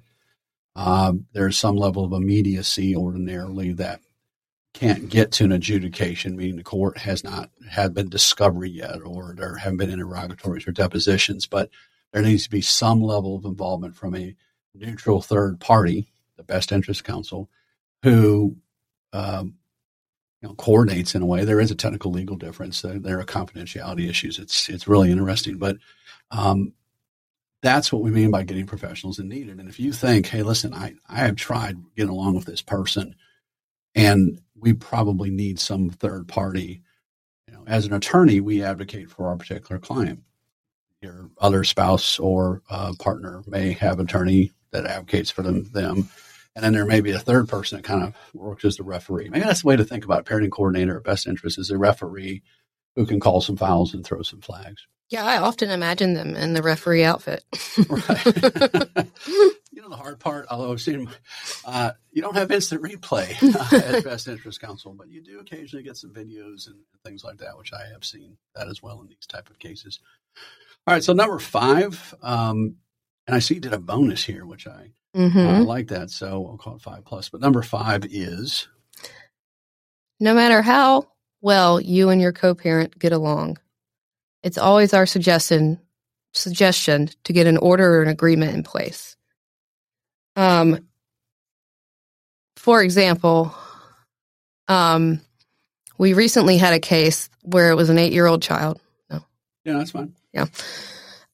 Uh, 0.76 1.14
there's 1.34 1.58
some 1.58 1.76
level 1.76 2.04
of 2.04 2.14
immediacy 2.14 2.96
ordinarily 2.96 3.74
that 3.74 4.02
can't 4.76 5.08
get 5.08 5.32
to 5.32 5.46
an 5.46 5.54
adjudication, 5.54 6.36
meaning 6.36 6.58
the 6.58 6.64
court 6.64 6.98
has 6.98 7.24
not 7.24 7.50
had 7.70 7.94
been 7.94 8.10
discovery 8.10 8.70
yet, 8.70 9.02
or 9.06 9.34
there 9.36 9.56
haven't 9.56 9.78
been 9.78 9.90
interrogatories 9.90 10.68
or 10.68 10.74
depositions, 10.74 11.48
but 11.48 11.70
there 12.12 12.22
needs 12.22 12.44
to 12.44 12.50
be 12.50 12.60
some 12.60 13.02
level 13.02 13.38
of 13.38 13.46
involvement 13.46 13.96
from 13.96 14.14
a 14.16 14.36
neutral 14.74 15.22
third 15.22 15.62
party, 15.62 16.12
the 16.36 16.44
best 16.44 16.74
interest 16.74 17.06
counsel, 17.06 17.50
who 18.04 18.58
um, 19.14 19.56
you 20.42 20.50
know, 20.50 20.56
coordinates 20.56 21.16
in 21.16 21.22
a 21.22 21.26
way. 21.26 21.46
There 21.46 21.62
is 21.62 21.72
a 21.72 21.76
technical 21.76 22.12
legal 22.12 22.36
difference. 22.36 22.82
There 22.82 23.20
are 23.22 23.26
confidentiality 23.26 24.10
issues. 24.10 24.40
It's 24.40 24.68
it's 24.68 24.90
really 24.90 25.10
interesting, 25.10 25.58
but 25.58 25.78
um, 26.32 26.74
that's 27.62 27.94
what 27.94 28.02
we 28.02 28.12
mean 28.12 28.30
by 28.30 28.44
getting 28.44 28.66
professionals 28.66 29.20
in 29.20 29.30
needed. 29.30 29.58
And 29.58 29.70
if 29.70 29.80
you 29.80 29.94
think, 29.94 30.28
hey, 30.28 30.44
listen, 30.44 30.74
I 30.74 30.96
I 31.08 31.20
have 31.20 31.38
tried 31.38 31.78
getting 31.96 32.12
along 32.12 32.36
with 32.36 32.46
this 32.46 32.62
person, 32.62 33.16
and 33.96 34.40
we 34.56 34.74
probably 34.74 35.30
need 35.30 35.60
some 35.60 35.90
third 35.90 36.28
party. 36.28 36.82
You 37.48 37.54
know, 37.54 37.64
as 37.66 37.86
an 37.86 37.94
attorney, 37.94 38.42
we 38.42 38.64
advocate 38.64 39.10
for 39.10 39.28
our 39.28 39.38
particular 39.38 39.80
client. 39.80 40.22
Your 41.02 41.30
other 41.40 41.64
spouse 41.64 42.20
or 42.20 42.62
uh, 42.70 42.94
partner 43.00 43.44
may 43.48 43.74
have 43.74 44.00
an 44.00 44.06
attorney 44.06 44.52
that 44.72 44.86
advocates 44.86 45.32
for 45.32 45.44
them, 45.44 45.66
them. 45.72 46.10
And 46.56 46.64
then 46.64 46.74
there 46.74 46.86
may 46.86 47.02
be 47.02 47.12
a 47.12 47.20
third 47.20 47.50
person 47.50 47.78
that 47.78 47.84
kind 47.84 48.04
of 48.04 48.16
works 48.34 48.66
as 48.66 48.78
the 48.78 48.84
referee. 48.84 49.30
Maybe 49.30 49.44
that's 49.44 49.62
the 49.62 49.68
way 49.68 49.76
to 49.76 49.84
think 49.84 50.06
about 50.06 50.26
parenting 50.26 50.52
coordinator 50.52 50.98
at 50.98 51.04
best 51.04 51.28
interest 51.28 51.60
is 51.60 51.70
a 51.70 51.78
referee 51.78 52.42
who 52.96 53.06
can 53.06 53.20
call 53.20 53.42
some 53.42 53.58
fouls 53.58 53.94
and 53.94 54.06
throw 54.06 54.22
some 54.22 54.42
flags. 54.42 54.88
Yeah, 55.10 55.26
I 55.26 55.38
often 55.38 55.70
imagine 55.70 56.14
them 56.14 56.36
in 56.36 56.54
the 56.54 56.64
referee 56.64 57.04
outfit. 57.04 57.44
right. 57.90 59.08
You 59.76 59.82
know 59.82 59.90
the 59.90 59.98
hard 59.98 60.22
part, 60.22 60.48
although 60.50 60.72
I've 60.72 60.80
seen, 60.80 61.10
uh, 61.66 61.92
you 62.12 62.22
don't 62.22 62.36
have 62.36 62.52
instant 62.52 62.82
replay 62.82 63.36
uh, 63.74 63.96
at 63.98 64.04
Best 64.04 64.28
Interest 64.28 64.62
Counsel, 64.62 64.94
but 64.94 65.10
you 65.10 65.22
do 65.22 65.40
occasionally 65.40 65.84
get 65.84 65.98
some 65.98 66.12
videos 66.12 66.68
and 66.68 66.76
things 67.04 67.24
like 67.24 67.38
that, 67.38 67.58
which 67.58 67.74
I 67.74 67.86
have 67.92 68.06
seen 68.06 68.38
that 68.56 68.68
as 68.68 68.84
well 68.84 69.02
in 69.02 69.08
these 69.08 69.26
type 69.28 69.50
of 69.50 69.60
cases. 69.60 70.00
All 70.88 70.94
right, 70.94 71.04
so 71.04 71.14
number 71.14 71.40
five, 71.40 72.14
um, 72.22 72.76
and 73.26 73.36
I 73.36 73.40
see 73.40 73.56
you 73.56 73.60
did 73.60 73.74
a 73.74 73.80
bonus 73.80 74.24
here, 74.24 74.46
which 74.46 74.68
I, 74.68 74.92
mm-hmm. 75.16 75.38
uh, 75.38 75.64
like 75.64 75.88
that. 75.88 76.12
So 76.12 76.48
I'll 76.48 76.58
call 76.58 76.76
it 76.76 76.82
five 76.82 77.04
plus. 77.04 77.30
But 77.30 77.42
number 77.42 77.64
five 77.64 78.06
is 78.06 78.68
no 80.20 80.36
matter 80.36 80.62
how 80.62 81.08
well 81.42 81.82
you 81.82 82.10
and 82.10 82.22
your 82.22 82.32
co-parent 82.32 82.98
get 83.00 83.12
along, 83.12 83.58
it's 84.44 84.60
always 84.60 84.94
our 84.94 85.08
suggestion 85.08 85.80
suggestion 86.34 87.10
to 87.24 87.34
get 87.34 87.48
an 87.48 87.58
order 87.58 87.96
or 87.96 88.04
an 88.04 88.10
agreement 88.10 88.54
in 88.54 88.62
place. 88.62 89.16
Um, 90.36 90.86
for 92.66 92.82
example, 92.82 93.54
um, 94.68 95.22
we 96.00 96.14
recently 96.14 96.58
had 96.58 96.74
a 96.74 96.80
case 96.80 97.30
where 97.44 97.70
it 97.70 97.76
was 97.76 97.92
an 97.92 98.00
eight 98.00 98.12
year 98.12 98.26
old 98.26 98.42
child. 98.42 98.82
No. 99.08 99.24
Yeah, 99.66 99.74
that's 99.74 99.92
fine. 99.92 100.16
Yeah. 100.34 100.48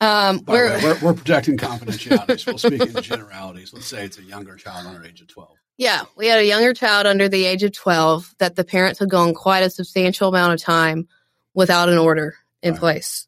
Um, 0.02 0.42
we're, 0.46 0.72
way, 0.72 0.84
we're, 0.84 1.00
we're, 1.00 1.14
protecting 1.14 1.56
confidentiality. 1.56 2.38
so 2.38 2.52
we'll 2.52 2.58
speak 2.58 2.82
in 2.82 3.02
generalities. 3.02 3.72
Let's 3.72 3.86
say 3.86 4.04
it's 4.04 4.18
a 4.18 4.24
younger 4.24 4.58
child 4.58 4.88
under 4.88 5.08
age 5.08 5.22
of 5.22 5.30
12. 5.30 5.56
Yeah, 5.78 6.02
we 6.18 6.28
had 6.28 6.40
a 6.40 6.46
younger 6.46 6.74
child 6.74 7.08
under 7.08 7.30
the 7.30 7.46
age 7.46 7.64
of 7.64 7.72
12 7.72 8.36
that 8.40 8.58
the 8.58 8.66
parents 8.66 9.00
had 9.00 9.10
gone 9.10 9.34
quite 9.34 9.62
a 9.62 9.70
substantial 9.70 10.28
amount 10.28 10.56
of 10.56 10.62
time 10.62 11.08
without 11.54 11.88
an 11.88 11.98
order 11.98 12.36
in 12.62 12.74
right. 12.74 12.80
place 12.80 13.26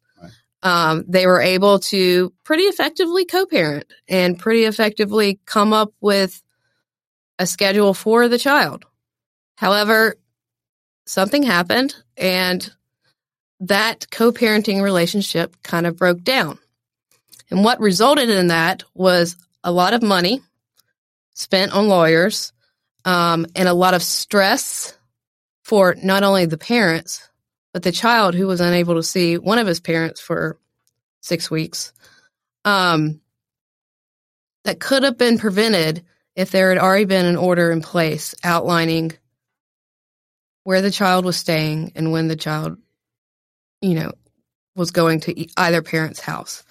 um, 0.64 1.04
they 1.06 1.26
were 1.26 1.42
able 1.42 1.78
to 1.78 2.32
pretty 2.42 2.64
effectively 2.64 3.26
co-parent 3.26 3.84
and 4.08 4.38
pretty 4.38 4.64
effectively 4.64 5.38
come 5.44 5.74
up 5.74 5.92
with 6.00 6.42
a 7.38 7.46
schedule 7.46 7.94
for 7.94 8.28
the 8.28 8.38
child. 8.38 8.84
However, 9.56 10.16
something 11.06 11.42
happened 11.42 11.94
and 12.16 12.70
that 13.60 14.10
co-parenting 14.10 14.82
relationship 14.82 15.56
kind 15.62 15.86
of 15.86 15.96
broke 15.96 16.22
down. 16.22 16.58
And 17.50 17.64
what 17.64 17.80
resulted 17.80 18.28
in 18.30 18.48
that 18.48 18.82
was 18.94 19.36
a 19.62 19.72
lot 19.72 19.94
of 19.94 20.02
money 20.02 20.42
spent 21.34 21.72
on 21.72 21.88
lawyers 21.88 22.52
um, 23.04 23.46
and 23.54 23.68
a 23.68 23.74
lot 23.74 23.94
of 23.94 24.02
stress 24.02 24.96
for 25.62 25.94
not 26.02 26.22
only 26.22 26.46
the 26.46 26.58
parents, 26.58 27.28
but 27.72 27.82
the 27.82 27.92
child 27.92 28.34
who 28.34 28.46
was 28.46 28.60
unable 28.60 28.94
to 28.94 29.02
see 29.02 29.38
one 29.38 29.58
of 29.58 29.66
his 29.66 29.80
parents 29.80 30.20
for 30.20 30.58
six 31.20 31.50
weeks, 31.50 31.92
um, 32.64 33.20
that 34.64 34.80
could 34.80 35.02
have 35.02 35.18
been 35.18 35.38
prevented 35.38 36.04
if 36.36 36.50
there 36.50 36.70
had 36.70 36.78
already 36.78 37.04
been 37.04 37.26
an 37.26 37.36
order 37.36 37.70
in 37.70 37.80
place 37.80 38.34
outlining 38.42 39.12
where 40.64 40.82
the 40.82 40.90
child 40.90 41.24
was 41.24 41.36
staying 41.36 41.92
and 41.94 42.10
when 42.10 42.28
the 42.28 42.36
child, 42.36 42.78
you 43.80 43.94
know, 43.94 44.12
was 44.74 44.90
going 44.90 45.20
to 45.20 45.46
either 45.58 45.82
parent's 45.82 46.20
house. 46.20 46.64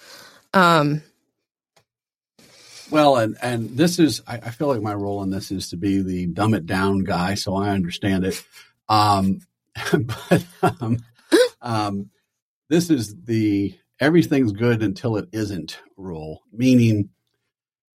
Um, 0.52 1.02
well, 2.90 3.16
and 3.16 3.36
and 3.42 3.70
this 3.76 3.98
is 3.98 4.22
I, 4.26 4.34
I, 4.34 4.50
feel 4.50 4.68
like 4.68 4.82
my 4.82 4.94
role 4.94 5.22
in 5.22 5.30
this 5.30 5.50
is 5.50 5.70
to 5.70 5.76
be 5.76 6.02
the 6.02 6.26
dumb 6.26 6.54
it 6.54 6.66
down 6.66 7.00
guy, 7.00 7.34
so 7.34 7.54
I 7.54 7.70
understand 7.70 8.24
it. 8.24 8.42
Um, 8.88 9.40
but 9.92 10.44
um, 10.62 10.98
um, 11.62 12.10
this 12.68 12.90
is 12.90 13.14
the 13.24 13.76
everything's 14.00 14.52
good 14.52 14.82
until 14.82 15.16
it 15.16 15.28
isn't 15.32 15.80
rule, 15.96 16.42
meaning, 16.52 17.10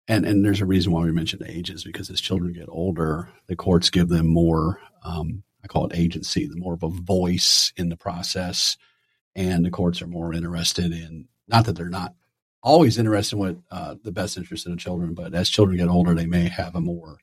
and, 0.08 0.26
and 0.26 0.44
there's 0.44 0.60
a 0.60 0.66
reason 0.66 0.92
why 0.92 1.02
we 1.02 1.12
mentioned 1.12 1.42
ages 1.46 1.84
because 1.84 2.10
as 2.10 2.20
children 2.20 2.52
get 2.52 2.68
older, 2.68 3.30
the 3.46 3.56
courts 3.56 3.90
give 3.90 4.08
them 4.08 4.26
more, 4.26 4.80
um, 5.04 5.42
I 5.62 5.66
call 5.66 5.86
it 5.86 5.96
agency, 5.96 6.46
the 6.46 6.56
more 6.56 6.74
of 6.74 6.82
a 6.82 6.88
voice 6.88 7.72
in 7.76 7.88
the 7.88 7.96
process. 7.96 8.76
And 9.34 9.64
the 9.64 9.70
courts 9.70 10.00
are 10.02 10.06
more 10.06 10.32
interested 10.32 10.92
in, 10.92 11.28
not 11.48 11.64
that 11.64 11.76
they're 11.76 11.88
not 11.88 12.14
always 12.62 12.98
interested 12.98 13.36
in 13.36 13.40
what 13.40 13.56
uh, 13.70 13.94
the 14.02 14.12
best 14.12 14.36
interest 14.36 14.66
of 14.66 14.72
the 14.72 14.78
children, 14.78 15.14
but 15.14 15.34
as 15.34 15.48
children 15.48 15.76
get 15.76 15.88
older, 15.88 16.14
they 16.14 16.26
may 16.26 16.48
have 16.48 16.74
a 16.74 16.80
more, 16.80 17.18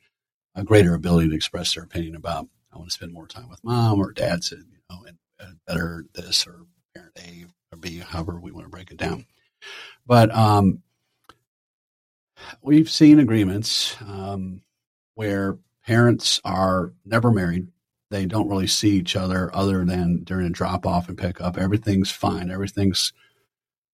a 0.56 0.64
greater 0.64 0.94
ability 0.94 1.30
to 1.30 1.36
express 1.36 1.74
their 1.74 1.84
opinion 1.84 2.16
about, 2.16 2.48
I 2.74 2.78
want 2.78 2.90
to 2.90 2.94
spend 2.94 3.14
more 3.14 3.28
time 3.28 3.50
with 3.50 3.64
mom 3.64 4.00
or 4.00 4.12
dad 4.12 4.44
said, 4.44 4.60
you 4.70 4.78
know, 4.90 5.04
and, 5.08 5.18
better 5.66 6.06
this 6.14 6.46
or 6.46 6.66
parent 6.94 7.18
A 7.18 7.46
or 7.72 7.78
B, 7.78 7.98
however 7.98 8.40
we 8.40 8.52
want 8.52 8.66
to 8.66 8.70
break 8.70 8.92
it 8.92 8.98
down. 8.98 9.26
But 10.06 10.34
um, 10.36 10.84
we've 12.62 12.90
seen 12.90 13.20
agreements 13.20 13.96
um, 14.02 14.62
where 15.16 15.58
parents 15.86 16.42
are 16.46 16.94
never 17.06 17.32
married. 17.32 17.68
They 18.10 18.26
don't 18.26 18.50
really 18.50 18.68
see 18.68 18.92
each 18.92 19.16
other 19.16 19.50
other 19.56 19.86
than 19.86 20.24
during 20.24 20.48
a 20.48 20.50
drop 20.50 20.86
off 20.86 21.08
and 21.10 21.18
pick 21.18 21.42
up. 21.42 21.58
Everything's 21.58 22.12
fine. 22.12 22.52
Everything's 22.52 23.14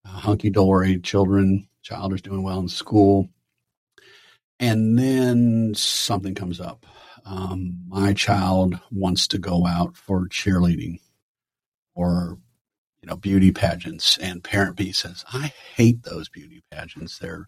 uh, 0.05 0.10
hunky 0.10 0.49
dory. 0.49 0.99
Children, 0.99 1.67
child 1.83 2.13
is 2.13 2.21
doing 2.21 2.43
well 2.43 2.60
in 2.60 2.67
school. 2.67 3.29
And 4.60 4.97
then 4.97 5.73
something 5.75 6.33
comes 6.36 6.60
up. 6.60 6.86
um, 7.25 7.79
my 7.88 8.13
child 8.13 8.79
wants 8.91 9.27
to 9.29 9.38
go 9.38 9.65
out 9.67 9.95
for 9.97 10.27
cheerleading 10.29 10.99
or 11.95 12.38
you 13.01 13.07
know 13.07 13.15
beauty 13.17 13.51
pageants, 13.51 14.17
and 14.17 14.43
parent 14.43 14.75
B 14.75 14.91
says, 14.91 15.25
"I 15.33 15.53
hate 15.75 16.03
those 16.03 16.29
beauty 16.29 16.63
pageants. 16.71 17.19
They're 17.19 17.45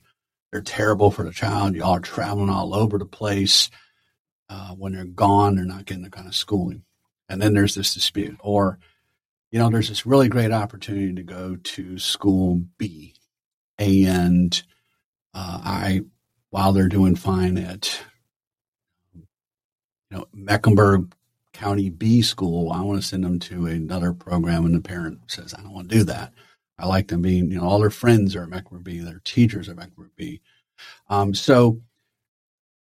they're 0.51 0.62
terrible 0.62 1.12
for 1.12 1.23
the 1.23 1.31
child. 1.31 1.75
Y'all 1.75 1.97
are 1.97 1.99
traveling 1.99 2.49
all 2.49 2.73
over 2.73 2.97
the 2.97 3.05
place. 3.05 3.69
Uh, 4.49 4.71
when 4.71 4.93
they're 4.93 5.05
gone, 5.05 5.55
they're 5.55 5.65
not 5.65 5.85
getting 5.85 6.03
the 6.03 6.09
kind 6.09 6.27
of 6.27 6.35
schooling." 6.35 6.83
And 7.29 7.41
then 7.41 7.53
there's 7.53 7.75
this 7.75 7.93
dispute, 7.93 8.38
or 8.39 8.79
you 9.51 9.59
know, 9.59 9.69
there's 9.69 9.89
this 9.89 10.05
really 10.05 10.29
great 10.29 10.51
opportunity 10.51 11.13
to 11.13 11.23
go 11.23 11.55
to 11.55 11.97
school 11.99 12.62
B, 12.77 13.13
and 13.77 14.62
uh, 15.33 15.62
I, 15.63 16.01
while 16.49 16.73
they're 16.73 16.89
doing 16.89 17.15
fine 17.15 17.57
at 17.57 18.01
you 19.13 20.17
know, 20.17 20.25
Mecklenburg 20.33 21.13
County 21.53 21.89
B 21.89 22.21
school, 22.21 22.71
I 22.71 22.81
want 22.81 23.01
to 23.01 23.07
send 23.07 23.23
them 23.23 23.39
to 23.39 23.67
another 23.67 24.13
program. 24.13 24.65
And 24.65 24.75
the 24.75 24.81
parent 24.81 25.19
says, 25.27 25.53
I 25.53 25.62
don't 25.62 25.73
want 25.73 25.89
to 25.89 25.97
do 25.97 26.03
that. 26.05 26.33
I 26.80 26.88
like 26.88 27.08
them 27.10 27.22
being, 27.22 27.52
you 27.52 27.60
know, 27.60 27.68
all 27.68 27.80
their 27.80 27.89
friends 27.89 28.36
are 28.36 28.44
at 28.44 28.84
B, 28.84 29.00
their 29.00 29.22
teachers 29.24 29.70
are 29.70 29.80
at 29.80 29.92
B. 30.15 30.42
Um, 31.10 31.34
so 31.34 31.82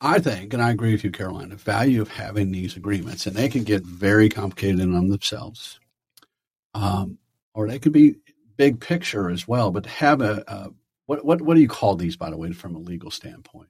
I 0.02 0.20
think, 0.20 0.54
and 0.54 0.64
I 0.64 0.72
agree 0.72 0.92
with 0.92 1.04
you, 1.04 1.12
Caroline, 1.12 1.50
the 1.50 1.56
value 1.58 2.02
of 2.02 2.10
having 2.10 2.52
these 2.52 2.76
agreements, 2.76 3.28
and 3.28 3.36
they 3.36 3.50
can 3.50 3.64
get 3.64 3.84
very 3.84 4.30
complicated 4.30 4.80
in 4.80 5.10
themselves, 5.10 5.80
um, 6.74 7.18
or 7.54 7.68
they 7.68 7.80
could 7.80 7.94
be 7.94 8.16
big 8.58 8.80
picture 8.80 9.30
as 9.30 9.48
well. 9.48 9.72
But 9.72 9.86
have 9.88 10.22
a, 10.22 10.44
a 10.48 10.70
what, 11.08 11.26
what 11.26 11.42
what 11.42 11.56
do 11.56 11.62
you 11.62 11.68
call 11.68 11.96
these, 11.96 12.18
by 12.18 12.30
the 12.32 12.38
way, 12.38 12.52
from 12.52 12.76
a 12.76 12.80
legal 12.80 13.12
standpoint? 13.12 13.70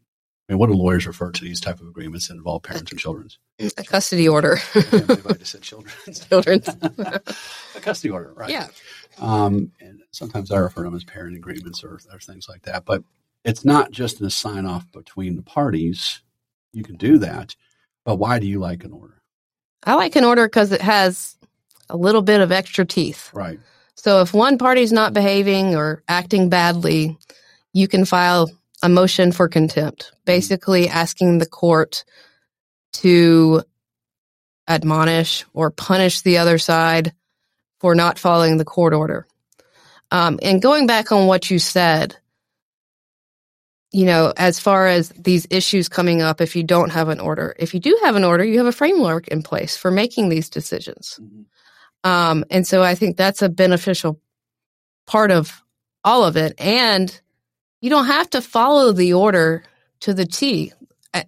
Mean, 0.51 0.59
what 0.59 0.67
do 0.67 0.73
lawyers 0.73 1.07
refer 1.07 1.31
to 1.31 1.43
these 1.45 1.61
type 1.61 1.79
of 1.79 1.87
agreements 1.87 2.27
that 2.27 2.33
involve 2.33 2.63
parents 2.63 2.91
and 2.91 2.99
children? 2.99 3.29
A 3.57 3.83
custody 3.85 4.27
order. 4.27 4.57
I 4.75 5.17
I 5.29 5.33
just 5.35 5.53
said 5.53 5.61
children. 5.61 5.93
children. 6.29 6.61
a 6.97 7.79
custody 7.79 8.11
order, 8.11 8.33
right? 8.35 8.49
Yeah. 8.49 8.67
Um, 9.17 9.71
and 9.79 10.01
sometimes 10.11 10.51
I 10.51 10.57
refer 10.57 10.83
to 10.83 10.89
them 10.89 10.95
as 10.95 11.05
parent 11.05 11.37
agreements 11.37 11.85
or, 11.85 12.01
or 12.11 12.19
things 12.19 12.49
like 12.49 12.63
that. 12.63 12.83
But 12.83 13.01
it's 13.45 13.63
not 13.63 13.91
just 13.91 14.19
a 14.19 14.29
sign 14.29 14.65
off 14.65 14.91
between 14.91 15.37
the 15.37 15.41
parties. 15.41 16.19
You 16.73 16.83
can 16.83 16.97
do 16.97 17.17
that. 17.19 17.55
But 18.03 18.17
why 18.17 18.37
do 18.37 18.45
you 18.45 18.59
like 18.59 18.83
an 18.83 18.91
order? 18.91 19.21
I 19.85 19.95
like 19.95 20.17
an 20.17 20.25
order 20.25 20.47
because 20.47 20.73
it 20.73 20.81
has 20.81 21.37
a 21.87 21.95
little 21.95 22.23
bit 22.23 22.41
of 22.41 22.51
extra 22.51 22.83
teeth. 22.83 23.29
Right. 23.33 23.61
So 23.95 24.19
if 24.19 24.33
one 24.33 24.57
party's 24.57 24.91
not 24.91 25.13
behaving 25.13 25.77
or 25.77 26.03
acting 26.09 26.49
badly, 26.49 27.17
you 27.71 27.87
can 27.87 28.03
file 28.03 28.49
a 28.81 28.89
motion 28.89 29.31
for 29.31 29.47
contempt, 29.47 30.11
basically 30.25 30.89
asking 30.89 31.37
the 31.37 31.45
court 31.45 32.03
to 32.93 33.63
admonish 34.67 35.45
or 35.53 35.71
punish 35.71 36.21
the 36.21 36.37
other 36.37 36.57
side 36.57 37.13
for 37.79 37.95
not 37.95 38.19
following 38.19 38.57
the 38.57 38.65
court 38.65 38.93
order. 38.93 39.27
Um, 40.11 40.39
and 40.41 40.61
going 40.61 40.87
back 40.87 41.11
on 41.11 41.27
what 41.27 41.49
you 41.49 41.59
said, 41.59 42.17
you 43.91 44.05
know, 44.05 44.33
as 44.37 44.59
far 44.59 44.87
as 44.87 45.09
these 45.09 45.47
issues 45.49 45.89
coming 45.89 46.21
up, 46.21 46.41
if 46.41 46.55
you 46.55 46.63
don't 46.63 46.91
have 46.91 47.09
an 47.09 47.19
order, 47.19 47.55
if 47.59 47.73
you 47.73 47.79
do 47.79 47.97
have 48.03 48.15
an 48.15 48.23
order, 48.23 48.43
you 48.43 48.57
have 48.57 48.67
a 48.67 48.71
framework 48.71 49.27
in 49.27 49.43
place 49.43 49.75
for 49.75 49.91
making 49.91 50.29
these 50.29 50.49
decisions. 50.49 51.19
Mm-hmm. 51.21 52.09
Um, 52.09 52.45
and 52.49 52.65
so 52.65 52.81
I 52.81 52.95
think 52.95 53.17
that's 53.17 53.41
a 53.41 53.49
beneficial 53.49 54.19
part 55.05 55.31
of 55.31 55.61
all 56.03 56.23
of 56.23 56.37
it. 56.37 56.55
And 56.57 57.19
you 57.81 57.89
don't 57.89 58.05
have 58.05 58.29
to 58.31 58.41
follow 58.41 58.91
the 58.91 59.13
order 59.13 59.63
to 60.01 60.13
the 60.13 60.25
T. 60.25 60.71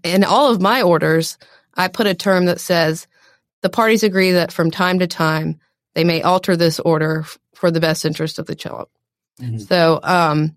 In 0.04 0.24
all 0.24 0.52
of 0.52 0.62
my 0.62 0.82
orders, 0.82 1.38
I 1.74 1.88
put 1.88 2.08
a 2.08 2.14
term 2.14 2.46
that 2.46 2.62
says 2.62 3.08
the 3.62 3.70
parties 3.70 4.04
agree 4.04 4.32
that 4.32 4.52
from 4.52 4.72
time 4.72 5.00
to 5.00 5.08
time 5.08 5.60
they 5.96 6.04
may 6.04 6.22
alter 6.22 6.56
this 6.56 6.80
order 6.80 7.26
for 7.56 7.72
the 7.72 7.80
best 7.80 8.06
interest 8.06 8.40
of 8.40 8.46
the 8.46 8.56
child. 8.56 8.88
Mm-hmm. 9.42 9.60
So 9.60 10.00
um, 10.04 10.56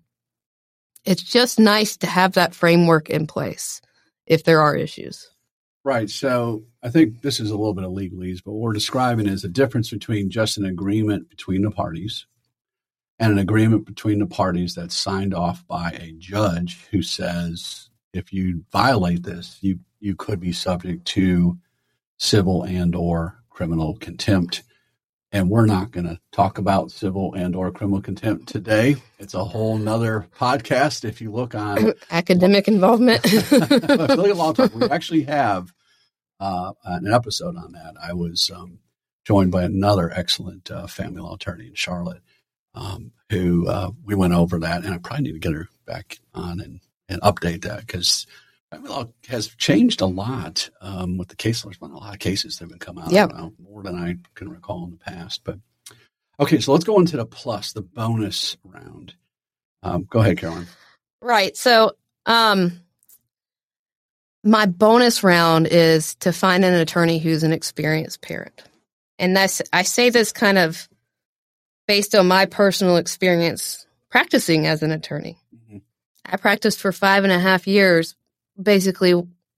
it's 1.03 1.23
just 1.23 1.59
nice 1.59 1.97
to 1.97 2.07
have 2.07 2.33
that 2.33 2.53
framework 2.53 3.09
in 3.09 3.27
place 3.27 3.81
if 4.25 4.43
there 4.43 4.61
are 4.61 4.75
issues. 4.75 5.29
Right. 5.83 6.09
So 6.09 6.63
I 6.83 6.89
think 6.89 7.21
this 7.21 7.39
is 7.39 7.49
a 7.49 7.57
little 7.57 7.73
bit 7.73 7.85
of 7.85 7.91
legalese, 7.91 8.43
but 8.43 8.51
what 8.51 8.61
we're 8.61 8.73
describing 8.73 9.27
is 9.27 9.43
a 9.43 9.49
difference 9.49 9.89
between 9.89 10.29
just 10.29 10.57
an 10.57 10.65
agreement 10.65 11.29
between 11.29 11.61
the 11.61 11.71
parties 11.71 12.25
and 13.19 13.31
an 13.31 13.39
agreement 13.39 13.85
between 13.85 14.19
the 14.19 14.27
parties 14.27 14.75
that's 14.75 14.95
signed 14.95 15.33
off 15.33 15.65
by 15.67 15.91
a 15.91 16.13
judge 16.17 16.85
who 16.91 17.01
says 17.01 17.89
if 18.13 18.33
you 18.33 18.63
violate 18.71 19.23
this, 19.23 19.57
you 19.61 19.79
you 19.99 20.15
could 20.15 20.39
be 20.39 20.51
subject 20.51 21.05
to 21.05 21.57
civil 22.17 22.63
and 22.63 22.95
or 22.95 23.41
criminal 23.49 23.97
contempt. 23.97 24.63
And 25.31 25.49
we're 25.49 25.65
not 25.65 25.91
going 25.91 26.05
to 26.05 26.19
talk 26.31 26.57
about 26.57 26.91
civil 26.91 27.33
and 27.33 27.55
or 27.55 27.71
criminal 27.71 28.01
contempt 28.01 28.47
today. 28.47 28.95
It's 29.19 29.33
a 29.33 29.43
whole 29.43 29.77
nother 29.77 30.27
podcast. 30.39 31.03
If 31.03 31.19
you 31.19 31.31
look 31.31 31.53
on 31.53 31.93
academic 32.11 32.67
involvement, 32.67 33.23
look 33.51 33.71
at 33.91 34.37
law 34.37 34.53
talk. 34.53 34.73
We 34.73 34.87
actually 34.89 35.23
have 35.23 35.73
uh, 36.39 36.73
an 36.85 37.11
episode 37.11 37.57
on 37.57 37.73
that. 37.73 37.95
I 38.01 38.13
was 38.13 38.49
um, 38.55 38.79
joined 39.25 39.51
by 39.51 39.63
another 39.63 40.11
excellent 40.11 40.71
uh, 40.71 40.87
family 40.87 41.21
law 41.21 41.35
attorney 41.35 41.67
in 41.67 41.75
Charlotte 41.75 42.21
um, 42.77 43.11
who 43.29 43.67
uh, 43.67 43.91
we 44.05 44.15
went 44.15 44.33
over 44.33 44.59
that, 44.59 44.85
and 44.85 44.93
I 44.93 44.97
probably 44.99 45.23
need 45.23 45.33
to 45.33 45.39
get 45.39 45.53
her 45.53 45.67
back 45.85 46.19
on 46.33 46.59
and, 46.59 46.79
and 47.09 47.21
update 47.21 47.63
that 47.63 47.85
because 47.85 48.27
family 48.71 48.89
law 48.89 49.05
has 49.27 49.47
changed 49.47 50.01
a 50.01 50.05
lot 50.05 50.69
um, 50.81 51.17
with 51.17 51.29
the 51.29 51.35
case 51.35 51.63
law. 51.63 51.69
There's 51.69 51.79
been 51.79 51.91
a 51.91 51.97
lot 51.97 52.13
of 52.13 52.19
cases 52.19 52.57
that 52.57 52.65
have 52.65 52.69
been 52.69 52.79
come 52.79 52.97
out 52.97 53.11
yep. 53.11 53.31
now, 53.33 53.53
more 53.59 53.83
than 53.83 53.95
I 53.95 54.17
can 54.35 54.49
recall 54.49 54.85
in 54.85 54.91
the 54.91 54.97
past. 54.97 55.41
But 55.43 55.57
okay, 56.39 56.59
so 56.59 56.71
let's 56.71 56.85
go 56.85 56.99
into 56.99 57.17
the 57.17 57.25
plus, 57.25 57.73
the 57.73 57.81
bonus 57.81 58.57
round. 58.63 59.15
Um, 59.83 60.05
go 60.09 60.19
ahead, 60.19 60.37
Caroline. 60.37 60.67
Right. 61.21 61.57
So, 61.57 61.93
um, 62.25 62.81
my 64.43 64.65
bonus 64.65 65.23
round 65.23 65.67
is 65.67 66.15
to 66.15 66.31
find 66.31 66.63
an 66.63 66.73
attorney 66.73 67.19
who's 67.19 67.43
an 67.43 67.51
experienced 67.51 68.21
parent. 68.21 68.63
And 69.19 69.35
that's, 69.35 69.61
I 69.73 69.81
say 69.81 70.09
this 70.09 70.31
kind 70.31 70.57
of 70.57 70.87
based 71.87 72.13
on 72.13 72.27
my 72.27 72.45
personal 72.45 72.97
experience 72.97 73.85
practicing 74.09 74.67
as 74.67 74.83
an 74.83 74.91
attorney. 74.91 75.37
Mm-hmm. 75.55 75.77
I 76.25 76.37
practiced 76.37 76.79
for 76.79 76.91
five 76.91 77.23
and 77.23 77.33
a 77.33 77.39
half 77.39 77.67
years, 77.67 78.15
basically 78.61 79.13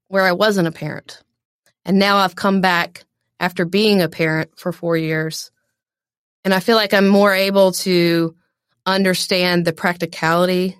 where 0.07 0.23
I 0.23 0.31
wasn't 0.33 0.67
a 0.67 0.71
parent. 0.71 1.21
And 1.85 1.99
now 1.99 2.17
I've 2.17 2.35
come 2.35 2.61
back 2.61 3.05
after 3.39 3.65
being 3.65 4.01
a 4.01 4.09
parent 4.09 4.51
for 4.57 4.71
four 4.71 4.97
years. 4.97 5.51
And 6.43 6.53
I 6.53 6.59
feel 6.59 6.75
like 6.75 6.93
I'm 6.93 7.07
more 7.07 7.33
able 7.33 7.71
to 7.73 8.35
understand 8.85 9.65
the 9.65 9.73
practicality 9.73 10.77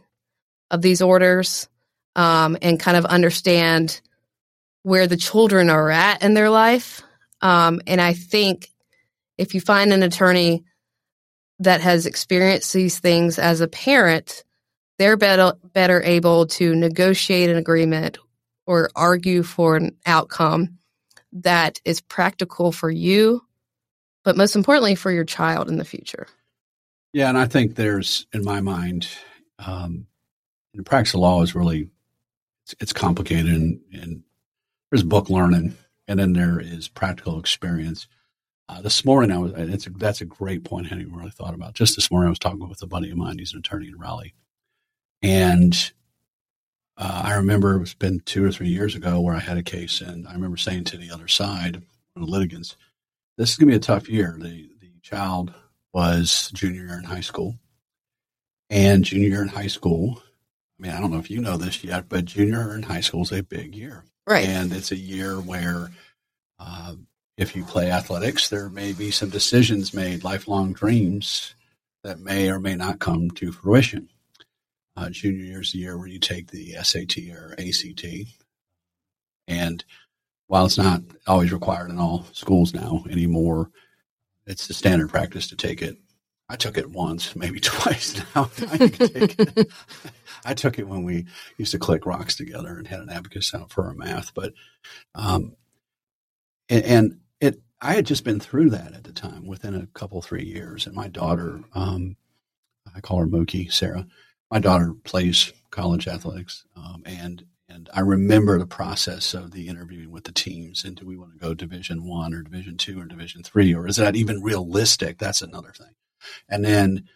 of 0.72 0.82
these 0.82 1.02
orders 1.02 1.68
um, 2.16 2.58
and 2.62 2.80
kind 2.80 2.98
of 2.98 3.06
understand 3.06 4.02
where 4.84 5.08
the 5.08 5.18
children 5.18 5.70
are 5.70 5.90
at 5.90 6.24
in 6.24 6.34
their 6.34 6.50
life. 6.50 7.02
Um, 7.42 7.82
and 7.88 8.02
I 8.02 8.14
think 8.14 8.70
if 9.38 9.54
you 9.54 9.62
find 9.62 9.94
an 9.94 10.04
attorney 10.04 10.64
that 11.60 11.82
has 11.82 12.06
experienced 12.06 12.74
these 12.74 13.00
things 13.00 13.38
as 13.38 13.62
a 13.62 13.68
parent, 13.68 14.44
they're 14.98 15.18
better 15.18 15.54
better 15.74 16.02
able 16.04 16.48
to 16.48 16.76
negotiate 16.76 17.50
an 17.50 17.58
agreement 17.58 18.18
or 18.66 18.90
argue 18.96 19.44
for 19.44 19.76
an 19.76 19.96
outcome 20.06 20.78
that 21.32 21.80
is 21.86 22.02
practical 22.02 22.72
for 22.72 22.90
you, 22.90 23.42
but 24.24 24.38
most 24.38 24.56
importantly 24.56 24.96
for 24.96 25.12
your 25.12 25.26
child 25.26 25.70
in 25.70 25.78
the 25.78 25.86
future. 25.86 26.28
Yeah, 27.14 27.30
and 27.30 27.38
I 27.38 27.46
think 27.46 27.76
there's, 27.76 28.28
in 28.34 28.44
my 28.44 28.62
mind, 28.62 29.08
um, 29.58 30.06
the 30.74 30.84
practice 30.84 31.16
of 31.16 31.22
law 31.22 31.42
is 31.42 31.56
really 31.56 31.90
it's, 32.66 32.76
it's 32.80 32.94
complicated, 32.94 33.48
and, 33.48 33.80
and 33.92 34.24
there's 34.92 35.04
book 35.04 35.30
learning, 35.30 35.76
and 36.08 36.20
then 36.20 36.34
there 36.34 36.60
is 36.60 36.88
practical 36.88 37.40
experience. 37.40 38.08
Uh, 38.70 38.82
this 38.82 39.04
morning, 39.04 39.32
I 39.32 39.40
was. 39.40 39.52
It's 39.56 39.88
a, 39.88 39.90
that's 39.90 40.22
a 40.22 40.26
great 40.26 40.64
point. 40.64 40.86
I 40.86 40.90
hadn't 40.90 41.12
really 41.12 41.32
thought 41.32 41.56
about. 41.56 41.74
Just 41.74 41.96
this 41.96 42.12
morning, 42.12 42.28
I 42.28 42.30
was 42.30 42.38
talking 42.38 42.70
with 42.70 42.84
a 42.84 42.88
buddy 42.88 43.10
of 43.10 43.18
mine. 43.18 43.40
He's 43.40 43.54
an 43.54 43.60
attorney 43.60 43.88
in 43.88 43.98
Raleigh, 43.98 44.36
and 45.24 45.92
uh, 46.96 47.22
I 47.26 47.34
remember 47.34 47.82
it's 47.82 47.96
been 47.96 48.20
two 48.20 48.46
or 48.46 48.52
three 48.52 48.68
years 48.68 48.94
ago 48.94 49.22
where 49.22 49.34
I 49.34 49.40
had 49.40 49.58
a 49.58 49.64
case, 49.64 50.02
and 50.02 50.28
I 50.28 50.34
remember 50.34 50.56
saying 50.56 50.84
to 50.86 50.98
the 50.98 51.10
other 51.10 51.28
side, 51.28 51.82
the 52.16 52.24
litigants, 52.24 52.76
"This 53.40 53.50
is 53.50 53.58
going 53.58 53.70
to 53.70 53.72
be 53.72 53.78
a 53.78 53.80
tough 53.80 54.08
year." 54.08 54.38
The 54.38 54.70
the 54.80 54.92
child 55.02 55.52
was 55.92 56.52
junior 56.54 56.86
year 56.86 57.00
in 57.00 57.06
high 57.06 57.22
school, 57.22 57.56
and 58.70 59.04
junior 59.04 59.30
year 59.30 59.42
in 59.42 59.48
high 59.48 59.66
school. 59.66 60.22
I 60.80 60.84
mean, 60.84 60.92
I 60.92 61.02
don't 61.02 61.10
know 61.10 61.18
if 61.18 61.32
you 61.32 61.42
know 61.42 61.58
this 61.58 61.84
yet, 61.84 62.08
but 62.08 62.26
junior 62.26 62.66
year 62.66 62.76
in 62.76 62.84
high 62.84 63.02
school 63.02 63.24
is 63.24 63.32
a 63.32 63.42
big 63.42 63.74
year, 63.74 64.04
right? 64.28 64.48
And 64.48 64.72
it's 64.72 64.92
a 64.92 64.96
year 64.96 65.38
where 65.38 65.90
uh, 66.60 66.94
if 67.40 67.56
you 67.56 67.64
play 67.64 67.90
athletics, 67.90 68.50
there 68.50 68.70
may 68.70 68.92
be 68.92 69.12
some 69.12 69.30
decisions 69.30 69.94
made, 69.94 70.26
lifelong 70.26 70.74
dreams 70.74 71.56
that 72.04 72.20
may 72.20 72.50
or 72.50 72.60
may 72.60 72.76
not 72.76 73.00
come 73.00 73.32
to 73.32 73.54
fruition. 73.54 74.10
Uh, 74.98 75.10
junior 75.10 75.46
year 75.46 75.62
is 75.62 75.72
the 75.72 75.80
year 75.80 75.98
where 75.98 76.10
you 76.10 76.20
take 76.20 76.52
the 76.52 76.74
SAT 76.84 77.18
or 77.32 77.56
ACT, 77.58 78.06
and 79.48 79.86
while 80.48 80.66
it's 80.66 80.78
not 80.78 81.02
always 81.28 81.54
required 81.54 81.90
in 81.90 81.98
all 81.98 82.26
schools 82.34 82.74
now 82.74 83.06
anymore, 83.10 83.72
it's 84.46 84.68
the 84.68 84.74
standard 84.74 85.10
practice 85.10 85.48
to 85.48 85.56
take 85.56 85.82
it. 85.82 85.96
I 86.50 86.58
took 86.58 86.78
it 86.78 86.90
once, 86.92 87.38
maybe 87.38 87.60
twice 87.62 88.22
now. 88.36 88.52
I, 88.58 89.66
I 90.44 90.54
took 90.56 90.78
it 90.78 90.90
when 90.90 91.04
we 91.04 91.26
used 91.58 91.72
to 91.72 91.80
click 91.80 92.06
rocks 92.06 92.36
together 92.36 92.78
and 92.78 92.86
had 92.86 93.00
an 93.00 93.10
abacus 93.10 93.54
out 93.54 93.72
for 93.72 93.86
our 93.86 93.94
math. 93.94 94.34
But, 94.34 94.54
um, 95.16 95.56
and, 96.68 97.20
I 97.82 97.94
had 97.94 98.06
just 98.06 98.24
been 98.24 98.40
through 98.40 98.72
that 98.72 98.94
at 98.94 99.04
the 99.04 99.14
time 99.14 99.48
within 99.48 99.74
a 99.74 99.88
couple, 99.88 100.22
three 100.22 100.44
years. 100.44 100.86
And 100.86 100.96
my 100.96 101.08
daughter, 101.08 101.62
um, 101.74 102.18
I 102.94 103.00
call 103.00 103.20
her 103.20 103.28
Mookie, 103.28 103.72
Sarah. 103.72 104.06
My 104.52 104.60
daughter 104.60 104.94
plays 105.04 105.54
college 105.72 106.08
athletics. 106.08 106.66
Um, 106.76 107.04
and 107.06 107.46
and 107.72 107.88
I 107.94 108.00
remember 108.00 108.58
the 108.58 108.66
process 108.66 109.36
of 109.36 109.52
the 109.52 109.68
interviewing 109.68 110.10
with 110.10 110.24
the 110.24 110.32
teams 110.32 110.84
and 110.84 110.96
do 110.96 111.06
we 111.06 111.18
want 111.18 111.34
to 111.34 111.38
go 111.38 111.54
division 111.54 112.04
one 112.04 112.34
or 112.34 112.42
division 112.42 112.78
two 112.78 113.00
or 113.00 113.06
division 113.06 113.44
three 113.44 113.76
or 113.76 113.88
is 113.88 113.98
that 113.98 114.16
even 114.16 114.42
realistic? 114.42 115.20
That's 115.20 115.44
another 115.44 115.72
thing. 115.72 115.94
And 116.50 116.66
then, 116.66 117.08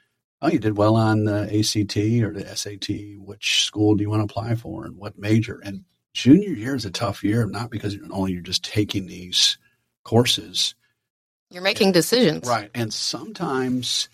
oh, 0.43 0.49
you 0.49 0.59
did 0.59 0.77
well 0.77 0.95
on 0.95 1.23
the 1.23 1.45
ACT 1.45 1.97
or 2.23 2.33
the 2.33 2.55
SAT. 2.55 3.17
Which 3.17 3.65
school 3.65 3.95
do 3.95 4.03
you 4.03 4.11
want 4.11 4.19
to 4.19 4.31
apply 4.31 4.53
for 4.53 4.85
and 4.85 4.95
what 4.95 5.17
major? 5.17 5.59
And 5.63 5.85
junior 6.13 6.51
year 6.51 6.75
is 6.75 6.85
a 6.85 6.91
tough 6.91 7.23
year, 7.23 7.47
not 7.47 7.71
because 7.71 7.97
only 8.11 8.33
you're 8.33 8.41
just 8.41 8.63
taking 8.63 9.07
these 9.07 9.57
courses. 10.03 10.75
You're 11.49 11.63
making 11.63 11.91
decisions. 11.91 12.47
Right. 12.47 12.69
And 12.73 12.93
sometimes 12.93 14.09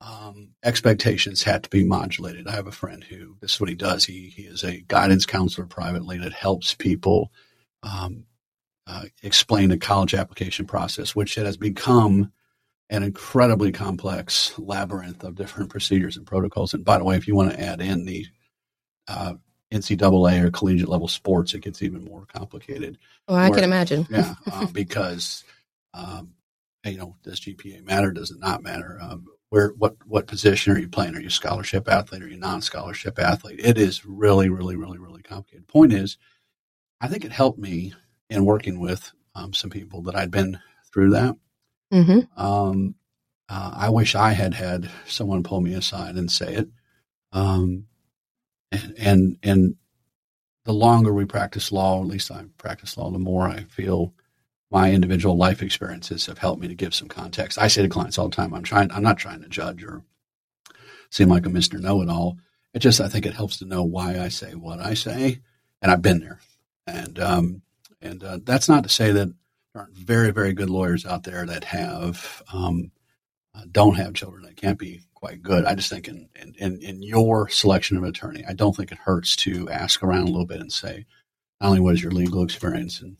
um, 0.00 0.50
expectations 0.64 1.42
had 1.42 1.64
to 1.64 1.70
be 1.70 1.84
modulated. 1.84 2.46
I 2.46 2.52
have 2.52 2.66
a 2.68 2.72
friend 2.72 3.02
who 3.02 3.36
this 3.40 3.54
is 3.54 3.60
what 3.60 3.68
he 3.68 3.74
does. 3.74 4.04
He 4.04 4.28
he 4.28 4.42
is 4.42 4.62
a 4.62 4.80
guidance 4.86 5.26
counselor 5.26 5.66
privately 5.66 6.18
that 6.18 6.32
helps 6.32 6.74
people 6.74 7.32
um, 7.82 8.24
uh, 8.86 9.04
explain 9.22 9.70
the 9.70 9.78
college 9.78 10.14
application 10.14 10.66
process, 10.66 11.16
which 11.16 11.34
has 11.34 11.56
become 11.56 12.32
an 12.90 13.02
incredibly 13.02 13.70
complex 13.70 14.58
labyrinth 14.58 15.22
of 15.24 15.34
different 15.34 15.70
procedures 15.70 16.16
and 16.16 16.26
protocols. 16.26 16.72
And 16.72 16.84
by 16.84 16.98
the 16.98 17.04
way, 17.04 17.16
if 17.16 17.28
you 17.28 17.34
want 17.34 17.50
to 17.50 17.60
add 17.60 17.80
in 17.80 18.06
the 18.06 18.26
uh, 19.08 19.34
NCAA 19.72 20.44
or 20.44 20.50
collegiate 20.50 20.88
level 20.88 21.08
sports, 21.08 21.54
it 21.54 21.60
gets 21.60 21.82
even 21.82 22.04
more 22.04 22.26
complicated. 22.32 22.98
Well, 23.26 23.36
I 23.36 23.48
Where, 23.48 23.56
can 23.56 23.64
imagine. 23.64 24.06
yeah, 24.10 24.34
uh, 24.52 24.66
because 24.66 25.44
um, 25.94 26.34
you 26.84 26.98
know, 26.98 27.16
does 27.22 27.40
GPA 27.40 27.84
matter? 27.84 28.10
Does 28.12 28.30
it 28.30 28.38
not 28.38 28.62
matter? 28.62 28.98
Um, 29.00 29.26
where 29.50 29.70
what 29.78 29.96
what 30.06 30.26
position 30.26 30.72
are 30.72 30.78
you 30.78 30.88
playing? 30.88 31.16
Are 31.16 31.20
you 31.20 31.28
a 31.28 31.30
scholarship 31.30 31.88
athlete? 31.88 32.22
Are 32.22 32.28
you 32.28 32.38
non-scholarship 32.38 33.18
athlete? 33.18 33.60
It 33.62 33.78
is 33.78 34.04
really, 34.04 34.48
really, 34.48 34.76
really, 34.76 34.98
really 34.98 35.22
complicated. 35.22 35.68
Point 35.68 35.92
is, 35.92 36.18
I 37.00 37.08
think 37.08 37.24
it 37.24 37.32
helped 37.32 37.58
me 37.58 37.94
in 38.28 38.44
working 38.44 38.78
with 38.78 39.10
um, 39.34 39.52
some 39.54 39.70
people 39.70 40.02
that 40.02 40.16
I'd 40.16 40.30
been 40.30 40.58
through 40.92 41.10
that. 41.10 41.36
Mm-hmm. 41.92 42.40
Um, 42.40 42.94
uh, 43.48 43.72
I 43.74 43.88
wish 43.88 44.14
I 44.14 44.32
had 44.32 44.52
had 44.52 44.90
someone 45.06 45.42
pull 45.42 45.60
me 45.60 45.72
aside 45.74 46.16
and 46.16 46.30
say 46.30 46.54
it. 46.54 46.68
Um, 47.32 47.86
and, 48.72 48.94
and 48.98 49.38
and 49.42 49.76
the 50.64 50.72
longer 50.72 51.14
we 51.14 51.24
practice 51.24 51.72
law, 51.72 52.00
at 52.00 52.06
least 52.06 52.30
I 52.30 52.44
practice 52.58 52.96
law, 52.96 53.10
the 53.10 53.18
more 53.18 53.48
I 53.48 53.62
feel 53.64 54.12
my 54.70 54.92
individual 54.92 55.36
life 55.36 55.62
experiences 55.62 56.26
have 56.26 56.38
helped 56.38 56.60
me 56.60 56.68
to 56.68 56.74
give 56.74 56.94
some 56.94 57.08
context. 57.08 57.58
I 57.58 57.68
say 57.68 57.82
to 57.82 57.88
clients 57.88 58.18
all 58.18 58.28
the 58.28 58.36
time, 58.36 58.52
I'm 58.52 58.62
trying, 58.62 58.92
I'm 58.92 59.02
not 59.02 59.16
trying 59.16 59.40
to 59.40 59.48
judge 59.48 59.82
or 59.82 60.02
seem 61.10 61.28
like 61.28 61.46
a 61.46 61.48
Mr. 61.48 61.80
Know-it-all. 61.80 62.36
It 62.74 62.80
just, 62.80 63.00
I 63.00 63.08
think 63.08 63.24
it 63.24 63.32
helps 63.32 63.56
to 63.58 63.64
know 63.64 63.82
why 63.82 64.20
I 64.20 64.28
say 64.28 64.54
what 64.54 64.78
I 64.78 64.92
say. 64.92 65.40
And 65.80 65.90
I've 65.90 66.02
been 66.02 66.20
there. 66.20 66.38
And, 66.86 67.18
um, 67.18 67.62
and, 68.02 68.22
uh, 68.22 68.40
that's 68.44 68.68
not 68.68 68.82
to 68.82 68.90
say 68.90 69.10
that 69.10 69.28
there 69.28 69.82
aren't 69.82 69.94
very, 69.96 70.32
very 70.32 70.52
good 70.52 70.68
lawyers 70.68 71.06
out 71.06 71.22
there 71.22 71.46
that 71.46 71.64
have, 71.64 72.42
um, 72.52 72.90
uh, 73.54 73.62
don't 73.72 73.96
have 73.96 74.12
children 74.12 74.42
that 74.42 74.56
can't 74.56 74.78
be 74.78 75.00
quite 75.18 75.42
good. 75.42 75.64
I 75.64 75.74
just 75.74 75.90
think 75.90 76.06
in, 76.06 76.28
in, 76.58 76.80
in 76.80 77.02
your 77.02 77.48
selection 77.48 77.96
of 77.96 78.04
an 78.04 78.08
attorney, 78.10 78.44
I 78.48 78.52
don't 78.52 78.74
think 78.76 78.92
it 78.92 78.98
hurts 78.98 79.34
to 79.36 79.68
ask 79.68 80.02
around 80.02 80.22
a 80.22 80.30
little 80.30 80.46
bit 80.46 80.60
and 80.60 80.72
say, 80.72 81.06
not 81.60 81.68
only 81.68 81.80
what 81.80 81.94
is 81.94 82.02
your 82.02 82.12
legal 82.12 82.44
experience 82.44 83.00
and 83.00 83.16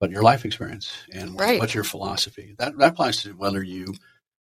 but 0.00 0.10
your 0.10 0.22
life 0.22 0.44
experience 0.44 0.90
and 1.12 1.38
right. 1.38 1.60
what's 1.60 1.74
your 1.74 1.84
philosophy. 1.84 2.54
That 2.58 2.76
that 2.78 2.92
applies 2.92 3.22
to 3.22 3.32
whether 3.32 3.62
you 3.62 3.94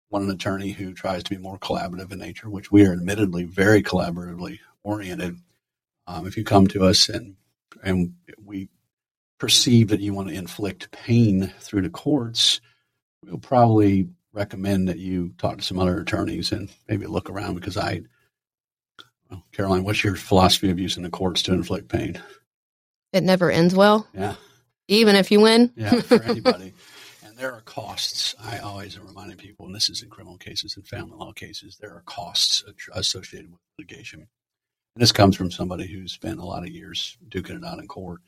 want 0.10 0.26
an 0.26 0.32
attorney 0.32 0.72
who 0.72 0.94
tries 0.94 1.24
to 1.24 1.30
be 1.30 1.38
more 1.38 1.60
collaborative 1.60 2.12
in 2.12 2.20
nature, 2.20 2.50
which 2.50 2.72
we 2.72 2.86
are 2.86 2.92
admittedly 2.92 3.44
very 3.44 3.84
collaboratively 3.84 4.60
oriented. 4.84 5.38
Um, 6.08 6.26
if 6.28 6.38
you 6.38 6.44
come 6.44 6.68
to 6.68 6.86
us 6.86 7.08
and 7.08 7.36
and 7.84 8.16
we 8.44 8.68
perceive 9.38 9.90
that 9.90 10.00
you 10.00 10.14
want 10.14 10.28
to 10.30 10.34
inflict 10.34 10.92
pain 10.92 11.54
through 11.60 11.84
the 11.84 11.90
courts, 11.90 12.62
we'll 13.24 13.38
probably 13.38 14.10
recommend 14.36 14.88
that 14.90 15.00
you 15.00 15.34
talk 15.38 15.58
to 15.58 15.64
some 15.64 15.80
other 15.80 16.00
attorneys 16.00 16.52
and 16.52 16.70
maybe 16.88 17.08
look 17.08 17.30
around 17.30 17.56
because 17.56 17.78
I, 17.78 18.02
well, 19.32 19.44
Caroline, 19.52 19.84
what's 19.84 20.04
your 20.04 20.16
philosophy 20.16 20.70
of 20.70 20.80
using 20.80 21.04
the 21.04 21.10
courts 21.10 21.42
to 21.44 21.54
inflict 21.54 21.90
pain? 21.90 22.22
It 23.14 23.24
never 23.24 23.50
ends 23.50 23.74
well. 23.74 24.08
Yeah 24.14 24.36
even 24.88 25.16
if 25.16 25.32
you 25.32 25.42
win. 25.42 25.72
yeah, 25.76 26.02
for 26.02 26.22
anybody. 26.24 26.74
and 27.24 27.38
there 27.38 27.54
are 27.54 27.62
costs. 27.62 28.36
I 28.44 28.60
always 28.60 28.98
am 28.98 29.08
reminding 29.08 29.38
people, 29.38 29.66
and 29.66 29.76
this 29.76 29.90
is 29.90 30.04
in 30.04 30.10
criminal 30.10 30.38
cases 30.38 30.76
and 30.76 30.88
family 30.88 31.16
law 31.18 31.34
cases, 31.34 31.78
there 31.78 31.92
are 31.92 32.04
costs 32.06 32.64
associated 32.94 33.52
with 33.52 33.60
litigation. 33.78 34.20
And 34.20 35.02
this 35.02 35.12
comes 35.12 35.36
from 35.36 35.52
somebody 35.52 35.88
who's 35.88 36.14
spent 36.14 36.40
a 36.40 36.46
lot 36.46 36.64
of 36.64 36.70
years 36.70 37.18
duking 37.28 37.58
it 37.58 37.66
out 37.66 37.80
in 37.80 37.88
court. 37.88 38.22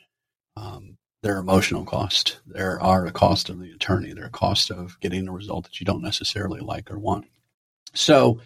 Um, 0.55 0.97
there 1.27 1.35
are 1.35 1.41
emotional 1.41 1.83
costs. 1.83 2.37
There 2.45 2.81
are 2.81 3.05
a 3.05 3.11
cost 3.11 3.49
of 3.49 3.59
the 3.59 3.69
attorney. 3.73 4.13
There 4.13 4.23
are 4.23 4.29
costs 4.29 4.69
of 4.69 4.97
getting 5.01 5.27
a 5.27 5.33
result 5.33 5.65
that 5.65 5.77
you 5.77 5.85
don't 5.85 6.01
necessarily 6.01 6.61
like 6.61 6.89
or 6.89 6.97
want. 6.97 7.25
So, 7.93 8.39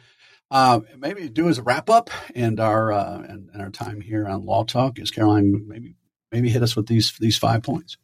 uh, 0.50 0.80
maybe 0.98 1.30
do 1.30 1.48
as 1.48 1.60
a 1.60 1.62
wrap 1.62 1.92
up 1.92 2.10
and 2.34 2.60
our 2.60 2.92
uh, 2.92 3.20
and, 3.20 3.52
and, 3.54 3.62
our 3.62 3.70
time 3.70 4.02
here 4.02 4.28
on 4.28 4.48
Law 4.48 4.64
Talk 4.64 4.98
is 4.98 5.12
Caroline 5.12 5.64
maybe 5.68 5.94
maybe 6.32 6.50
hit 6.50 6.64
us 6.64 6.76
with 6.76 6.88
these 6.88 7.16
these 7.20 7.38
five 7.38 7.62
points. 7.62 7.98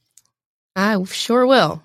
I 0.76 1.04
sure 1.06 1.48
will. 1.48 1.82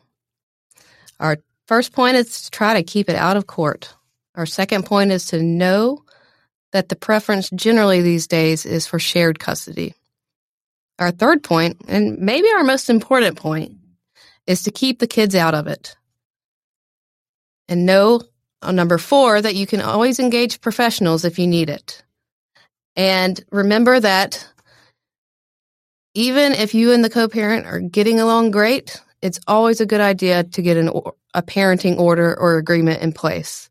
Our 1.18 1.38
first 1.66 1.94
point 1.94 2.16
is 2.16 2.42
to 2.42 2.50
try 2.50 2.74
to 2.74 2.82
keep 2.82 3.08
it 3.08 3.16
out 3.16 3.38
of 3.38 3.46
court. 3.46 3.94
Our 4.34 4.44
second 4.44 4.84
point 4.84 5.12
is 5.12 5.24
to 5.28 5.42
know 5.42 6.04
that 6.72 6.90
the 6.90 6.96
preference 6.96 7.48
generally 7.48 8.02
these 8.02 8.26
days 8.26 8.66
is 8.66 8.86
for 8.86 8.98
shared 8.98 9.38
custody. 9.38 9.94
Our 10.98 11.10
third 11.10 11.42
point, 11.42 11.82
and 11.88 12.18
maybe 12.18 12.48
our 12.54 12.64
most 12.64 12.90
important 12.90 13.36
point, 13.36 13.76
is 14.46 14.64
to 14.64 14.70
keep 14.70 14.98
the 14.98 15.06
kids 15.06 15.34
out 15.34 15.54
of 15.54 15.66
it. 15.66 15.96
And 17.68 17.86
know 17.86 18.22
on 18.60 18.76
number 18.76 18.98
four 18.98 19.40
that 19.40 19.54
you 19.54 19.66
can 19.66 19.80
always 19.80 20.18
engage 20.18 20.60
professionals 20.60 21.24
if 21.24 21.38
you 21.38 21.46
need 21.46 21.70
it. 21.70 22.02
And 22.96 23.42
remember 23.50 23.98
that 23.98 24.46
even 26.14 26.52
if 26.52 26.74
you 26.74 26.92
and 26.92 27.04
the 27.04 27.10
co-parent 27.10 27.66
are 27.66 27.80
getting 27.80 28.20
along 28.20 28.50
great, 28.50 29.00
it's 29.22 29.40
always 29.46 29.80
a 29.80 29.86
good 29.86 30.00
idea 30.00 30.44
to 30.44 30.62
get 30.62 30.76
an, 30.76 30.90
a 31.32 31.42
parenting 31.42 31.98
order 31.98 32.38
or 32.38 32.58
agreement 32.58 33.02
in 33.02 33.12
place. 33.12 33.70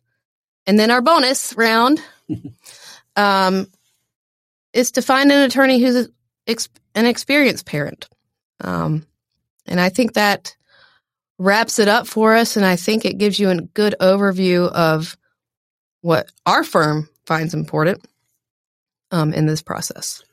And 0.66 0.80
then 0.80 0.92
our 0.92 1.02
bonus 1.02 1.54
round 1.56 2.02
um, 3.16 3.68
is 4.74 4.92
to 4.94 5.02
find 5.02 5.32
an 5.32 5.44
attorney 5.44 5.80
who's 5.80 6.10
an 6.48 7.06
experienced 7.06 7.66
parent. 7.66 8.08
Um, 8.62 9.06
and 9.66 9.80
I 9.80 9.90
think 9.90 10.14
that 10.14 10.56
wraps 11.38 11.80
it 11.80 11.88
up 11.88 12.08
for 12.08 12.36
us. 12.36 12.56
And 12.56 12.66
I 12.66 12.76
think 12.76 13.06
it 13.06 13.18
gives 13.18 13.40
you 13.40 13.50
a 13.50 13.62
good 13.62 13.96
overview 14.00 14.72
of 14.72 15.18
what 16.02 16.32
our 16.46 16.64
firm 16.64 17.10
finds 17.26 17.54
important 17.54 18.06
um, 19.12 19.34
in 19.34 19.46
this 19.46 19.62
process. 19.62 20.24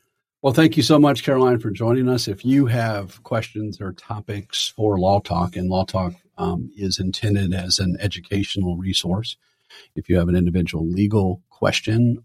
Well, 0.41 0.53
thank 0.53 0.77
you 0.77 0.83
so 0.83 0.99
much, 0.99 1.25
Caroline, 1.25 1.59
for 1.59 1.71
joining 1.71 2.09
us. 2.09 2.29
If 2.29 2.45
you 2.45 2.67
have 2.67 3.23
questions 3.25 3.81
or 3.81 3.93
topics 3.93 4.69
for 4.69 4.99
Law 4.99 5.21
Talk, 5.21 5.57
and 5.57 5.69
Law 5.69 5.85
Talk 5.85 6.15
um, 6.37 6.71
is 6.77 7.01
intended 7.01 7.53
as 7.53 7.81
an 7.81 7.97
educational 8.01 8.77
resource, 8.77 9.37
if 9.97 10.09
you 10.09 10.17
have 10.17 10.29
an 10.29 10.37
individual 10.37 10.87
legal 10.87 11.43
question 11.51 12.23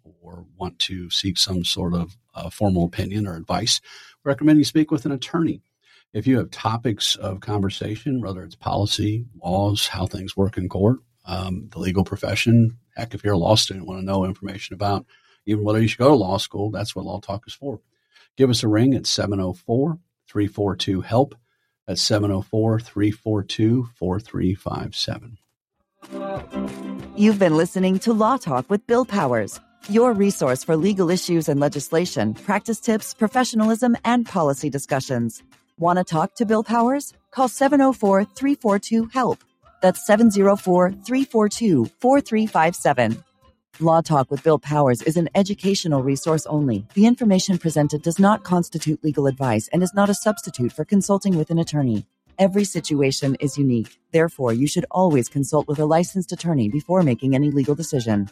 want 0.64 0.80
to 0.80 1.09
seek 1.09 1.38
some 1.38 1.66
sort 1.66 1.93
of 1.93 2.16
uh, 2.34 2.49
formal 2.49 2.86
opinion 2.86 3.28
or 3.28 3.36
advice, 3.36 3.82
we 4.24 4.30
recommend 4.30 4.59
you 4.59 4.64
speak 4.64 4.91
with 4.91 5.05
an 5.05 5.11
attorney. 5.11 5.61
If 6.14 6.26
you 6.26 6.38
have 6.38 6.51
topics 6.51 7.18
of 7.18 7.41
conversation, 7.41 8.22
whether 8.22 8.43
it's 8.43 8.55
policy, 8.55 9.26
laws, 9.43 9.88
how 9.88 10.05
things 10.05 10.38
work 10.38 10.57
in 10.57 10.70
court, 10.70 10.99
um, 11.26 11.68
the 11.72 11.80
legal 11.80 12.05
profession, 12.05 12.78
heck, 12.95 13.14
if 13.14 13.26
you're 13.26 13.34
a 13.34 13.38
law 13.38 13.55
student, 13.55 13.88
want 13.88 13.99
to 13.99 14.05
know 14.05 14.24
information 14.24 14.74
about 14.74 15.05
even 15.45 15.66
whether 15.66 15.82
you 15.82 15.89
should 15.89 15.99
go 15.99 16.07
to 16.09 16.16
law 16.16 16.38
school, 16.38 16.72
that's 16.72 16.95
what 16.95 17.03
Law 17.03 17.20
Talk 17.20 17.43
is 17.45 17.53
for. 17.53 17.82
Give 18.38 18.49
us 18.49 18.64
a 18.64 18.70
ring 18.70 18.93
at 18.93 19.05
704 19.05 19.99
342 20.30 21.01
HELP. 21.01 21.36
That's 21.88 22.01
704 22.01 22.80
342 22.80 23.89
4357. 23.95 25.38
You've 27.18 27.39
been 27.39 27.57
listening 27.57 27.99
to 27.99 28.14
Law 28.14 28.38
Talk 28.38 28.70
with 28.70 28.88
Bill 28.88 29.03
Powers, 29.05 29.59
your 29.89 30.13
resource 30.13 30.63
for 30.63 30.75
legal 30.75 31.09
issues 31.09 31.49
and 31.49 31.59
legislation, 31.59 32.34
practice 32.34 32.79
tips, 32.79 33.13
professionalism, 33.13 33.95
and 34.05 34.25
policy 34.25 34.69
discussions. 34.69 35.43
Want 35.77 35.97
to 35.97 36.03
talk 36.03 36.36
to 36.36 36.45
Bill 36.45 36.63
Powers? 36.63 37.13
Call 37.31 37.47
704 37.47 38.25
342 38.25 39.09
HELP. 39.13 39.43
That's 39.81 40.05
704 40.05 40.91
342 40.91 41.86
4357. 41.99 43.23
Law 43.79 44.01
Talk 44.01 44.29
with 44.29 44.43
Bill 44.43 44.59
Powers 44.59 45.01
is 45.01 45.17
an 45.17 45.29
educational 45.34 46.03
resource 46.03 46.45
only. 46.45 46.86
The 46.93 47.07
information 47.07 47.57
presented 47.57 48.03
does 48.03 48.19
not 48.19 48.43
constitute 48.43 49.03
legal 49.03 49.25
advice 49.25 49.67
and 49.73 49.81
is 49.81 49.95
not 49.95 50.11
a 50.11 50.13
substitute 50.13 50.71
for 50.71 50.86
consulting 50.86 51.36
with 51.36 51.49
an 51.49 51.57
attorney. 51.57 52.05
Every 52.38 52.65
situation 52.65 53.36
is 53.39 53.57
unique. 53.57 53.97
Therefore, 54.11 54.53
you 54.53 54.67
should 54.67 54.86
always 54.91 55.27
consult 55.27 55.67
with 55.67 55.79
a 55.79 55.86
licensed 55.86 56.31
attorney 56.31 56.69
before 56.69 57.01
making 57.01 57.34
any 57.34 57.49
legal 57.49 57.73
decision. 57.73 58.29